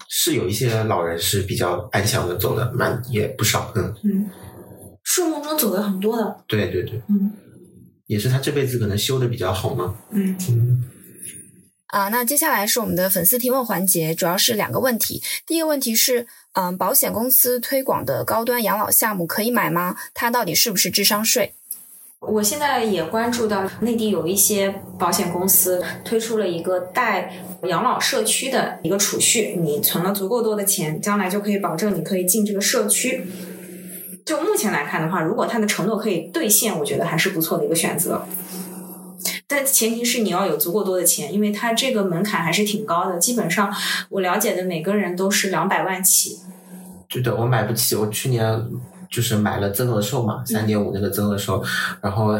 [0.10, 4.30] 是有一些老人是比较安详的走的，蛮也不少，嗯嗯。
[5.04, 7.32] 睡梦中走的很多的，对对对，嗯，
[8.08, 10.84] 也是他这辈子可能修的比较好嘛，嗯嗯。
[11.88, 15.22] 啊，那接下来是我们的粉丝提问环节，主要是两个问题。
[15.46, 19.96] 第一个问题是，嗯，保险公司推广的高端养老项目可以买吗？
[20.14, 21.54] 它到底是不是智商税？
[22.22, 27.32] 我现在也关注到内地有一些保险公司推出了一个带
[27.64, 33.28] 养老社区的一个储蓄，你存了足够多的钱，将来就可以保证你可以进这个社区。
[34.26, 38.26] 就目前来看的话，如果他的承诺可以兑现，我觉得还是不错的一个选择。
[39.48, 43.20] 但前提是你要有足够多的钱，因为他这个门槛还是挺高的。
[43.20, 43.72] 基本上
[44.10, 46.40] 我了解的每个人都是两百万起。
[47.08, 47.96] 对的，我买不起。
[47.96, 48.60] 我去年
[49.16, 51.64] 就是买了增额寿嘛，三点五那个增额寿，
[52.02, 52.38] 然后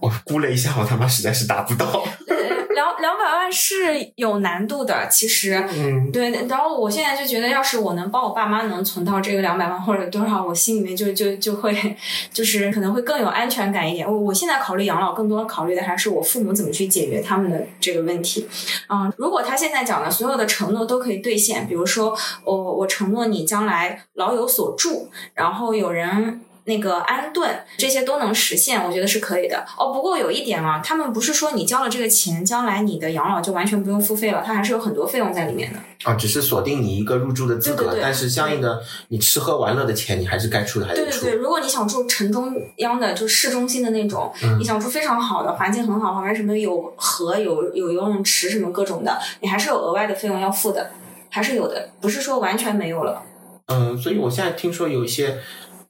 [0.00, 2.04] 我估了一下，我他妈实在是达不到。
[2.78, 6.30] 两两百万是有难度的，其实，嗯，对。
[6.46, 11.74] 然后我现在就觉得，要是我能帮我爸妈能存到这个两百万 或者多少，我心里面就就就会，
[12.32, 14.06] 就是可能会更有安全感一点。
[14.06, 18.46] 我我现在考虑养老，更多考虑的还是我父母怎么去解决他们的这个问题。
[18.86, 26.42] 啊，如果他现在讲的所有的承诺都可以兑现，比如说我我承诺你将来老有所住，然后有人。
[26.68, 29.90] 那个安顿这些都能实现，我觉得是可以的哦。
[29.90, 35.78] 不过有一点啊，他们不是说你交了这个钱，将来你的养老就完全不用付费了，它还是有很多费用在里面的。
[36.04, 41.22] 啊，只是锁定你一个入住的资格，但是相应的你吃喝玩乐的钱，你还是该出的还得出。
[41.22, 50.90] 对对对，如果你想住城中央的，就市中心的那种，你想住非常好的环境很好，旁边什么有河、有有游泳池什么各种的，你还是有额外的费用要付的，
[51.30, 53.22] 还是有的，不是说完全没有了。
[53.68, 55.38] 嗯，所以我现在听说有一些。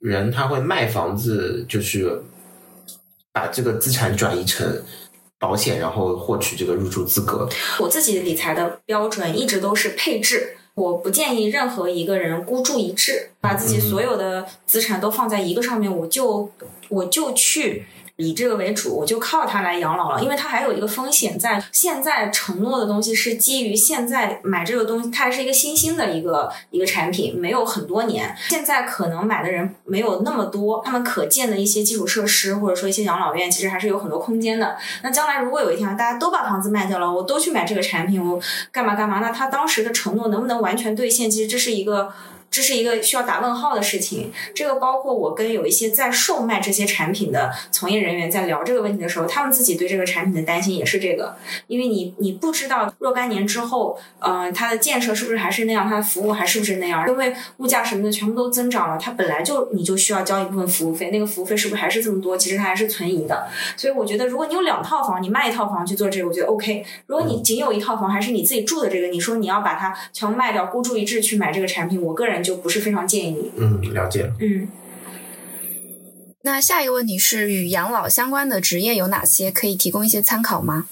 [0.01, 2.23] 人他会卖房子，就是
[3.33, 4.83] 把这个资产转移成
[5.39, 7.49] 保险，然后获取这个入住资格。
[7.81, 16.51] 我自己理财的标准一直都是配置，我不建议任何一个人孤注一掷，把自己所有的资产都放在一个上面，我就
[16.89, 17.87] 我就去
[18.21, 20.21] 以这个为主，我就靠它来养老了。
[20.21, 28.35] 因为它还有一个风险在，现在承诺的东西是基于现在买这个东西，它还是一个新兴的一个一个产品，没有很多年。
[28.49, 34.77] 现在可能买的人没有那么多，他们可建的一些基础设施或者说一些养老院，其实还是有很多空间的。
[35.03, 38.41] 那将来如果有一天大家都把房子卖掉了，我都去买这个产品，我
[38.73, 39.21] 干嘛干嘛？
[39.21, 41.31] 那他当时的承诺能不能完全兑现？
[41.31, 42.13] 其实这是一个。
[42.51, 44.33] 这是一个需要打问号的事情。
[44.55, 51.37] 这个包括我跟有一些在售卖这些产品的从业人员在聊这个问题的时候，他们自己对这个产品的担心也是这个。
[51.67, 57.07] 因为你你不知道若干年之后，呃，它的建设是不是还是那样，它的服务还是不是那样？
[57.09, 62.37] 因为物价什么的全部都增长了，它本来就你就需要交一部分服务费，那个服务费是不是还是这么多？
[62.37, 63.47] 其实它还是存疑的。
[63.77, 66.85] 所以我觉得，如果你有两套房，你卖一套房去做这个，我觉得 OK。
[67.07, 73.53] 如果你仅有一套房，还是你自己住的这个，你说你要把它全部卖掉，孤注一掷去买这个产品，我个人就不是非常建议你。
[73.57, 74.33] 嗯，了解。
[74.41, 74.69] 嗯，
[76.43, 79.51] 那下一个问题是，与养老相关的职业有哪些？
[79.51, 80.87] 可以提供一些参考吗？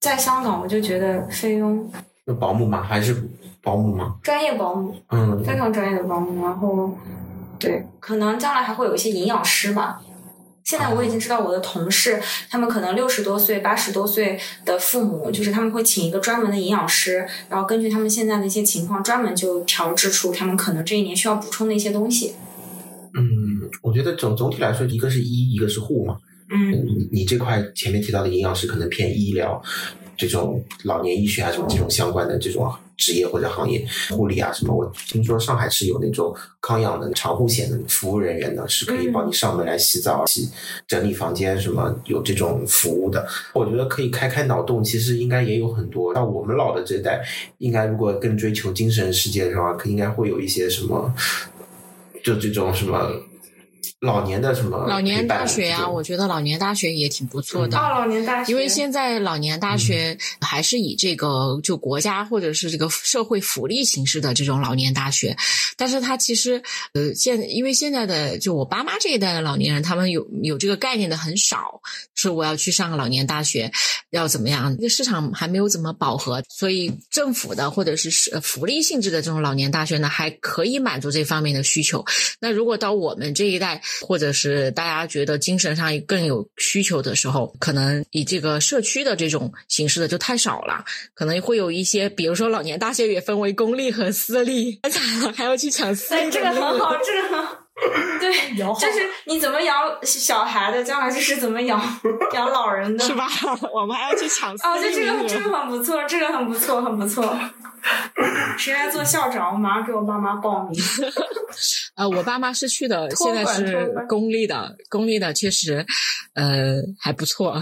[0.00, 1.90] 在香港，我就觉得菲佣
[2.24, 2.82] 那保姆吗？
[2.82, 3.28] 还是
[3.62, 4.16] 保姆吗？
[4.22, 6.44] 专业保姆，嗯，非常专业的保姆。
[6.44, 6.96] 然后，
[7.58, 10.02] 对，可能将来还会有一些营养师吧。
[10.64, 22.34] 现在我已经知道我的同事，他们可能六十多岁、八十多岁的父母，就是他们会请一个专门的营养师，然后根据他们现在的一些情况，专门就调制出他们可能这一年需要补充的一些东西。
[23.14, 26.16] 嗯，我觉得总总体来说，一个是医，一个是护嘛。
[26.50, 29.62] 嗯，你你这块前面提到的营养师可能偏医疗，
[30.16, 34.74] 这种老年医学啊什么这种相关的这种职业或者行业，护理啊什么。
[34.74, 40.48] 我听说上海是有那种康养的长护险的服务人员呢，是可以帮你上门来洗澡、洗
[40.86, 43.26] 整理房间什么，有这种服务的。
[43.54, 46.14] 我觉得可以开开脑洞，其实应该也有很多。
[46.14, 47.20] 像我们老的这代，
[47.58, 51.12] 应该如果更追求精神世界的话，应该会有一些什么，
[52.22, 53.10] 就这种什么。
[54.02, 57.78] 老年的什么老年大学啊，我觉得老年大学也挺不错的。
[57.78, 65.36] 哦，老年大学，因为现在老年大学还是以这个就国家或者是这个社会福利形式的这种老年大学，
[65.76, 66.60] 但是它其实
[66.94, 71.80] 呃现因为现在的就我爸妈这一代的老年人，他们有有这个概念的很少，
[72.16, 73.70] 说我要去上个老年大学
[74.10, 82.04] 要怎么样，这个市场还没有怎么饱和，所以政府的或者是是呃福利性质的这种老年大学呢，还可以满足这方面的需求。
[82.40, 90.84] 那如果到我们这一代，或者是大家觉得精神上更有需求的时候，可能以这个社区的这种形式的就太少了，
[91.14, 97.61] 可能会有一些，比如说老年大学也分为公立和私立，太惨了，还要去抢私哎，立的这个很好，这个很好。
[98.20, 101.80] 对，就是你怎么养小孩的，将来就是怎么养
[102.32, 103.14] 养 老人的，是？
[103.14, 103.26] 吧？
[103.72, 105.26] 我们还要去抢私哦，这立名额。
[105.26, 107.36] 这个这个很不错，这个很不错，很不错。
[108.56, 109.52] 谁来做校长？
[109.54, 110.80] 我马上给我爸妈报名。
[111.96, 115.84] 呃，我爸妈是去的，现在是公立的，公立的确实，
[116.34, 117.60] 呃，还不错。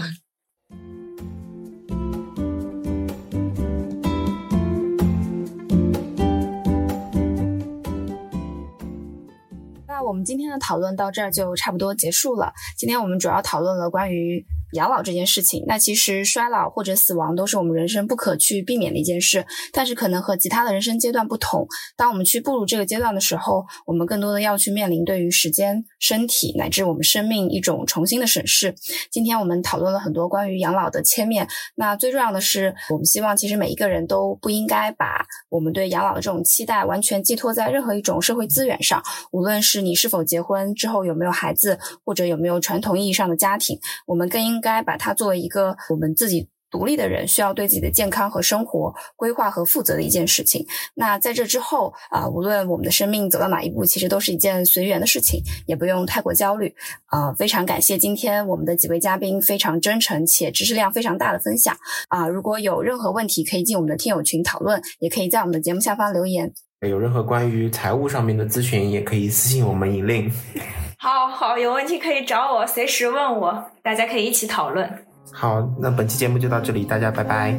[10.11, 12.51] 我们今天的讨论到这儿就差不多结束了。
[12.77, 15.63] 今天我们主要讨论了关于养老这件事情。
[15.67, 21.67] 那其实衰老或者死亡都是我们人生不可去避免的一件事，但是可能和其他的人生阶段不同。
[21.95, 28.75] 当我们去步入这个阶段的时候，我们更多的要去面临对于时间、身体乃至我们生命一种重新的审视。
[29.11, 31.47] 今天我们讨论了很多关于养老的切面。
[31.75, 39.01] 那最重要的是，我们希望其实每一个人都不应该把我们对养老的这种期待完全寄托在任何一种社会资源上。
[39.31, 50.63] 无论是你是否结婚，之后有没有孩子，或者有没有传统意义上的家庭，我们更应应该把它作为一个我们自己独立的人需要对自己的健康和生活规划和负责的一件事情。
[50.93, 56.75] 那在这之后啊、无论我们的生命走到哪一步，其实都是一件随缘的事情，也不用太过焦虑。
[57.07, 61.75] 啊、非常感谢今天我们的几位嘉宾非常真诚且知识量非常大的分享
[62.09, 66.53] 啊、如果有任何问题，可以进我们的听友群讨论，也可以在我们的节目下方留言。
[66.87, 70.31] 有任何关于财务上面的咨询，也可以私信我们引令。
[70.97, 74.89] 好好，有问题可以找我，随时问我，大家可以一起讨论。
[75.31, 77.53] 好，那本期节目就到这里，大家拜拜。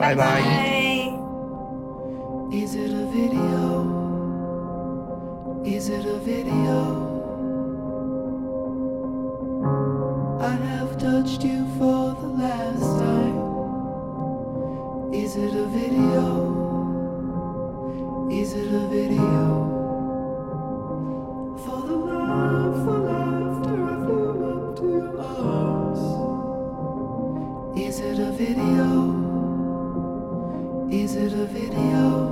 [0.00, 0.24] 拜拜。
[0.24, 0.42] 拜。
[2.50, 3.84] Is it a video?
[5.64, 7.12] Is it a video?
[10.40, 13.36] I have touched you for the last time.
[15.12, 16.61] Is it a video?
[18.32, 19.68] Is it a video?
[21.64, 26.02] For the laughter, I flew up to your arms.
[27.78, 28.88] Is it a video?
[30.90, 32.31] Is it a video?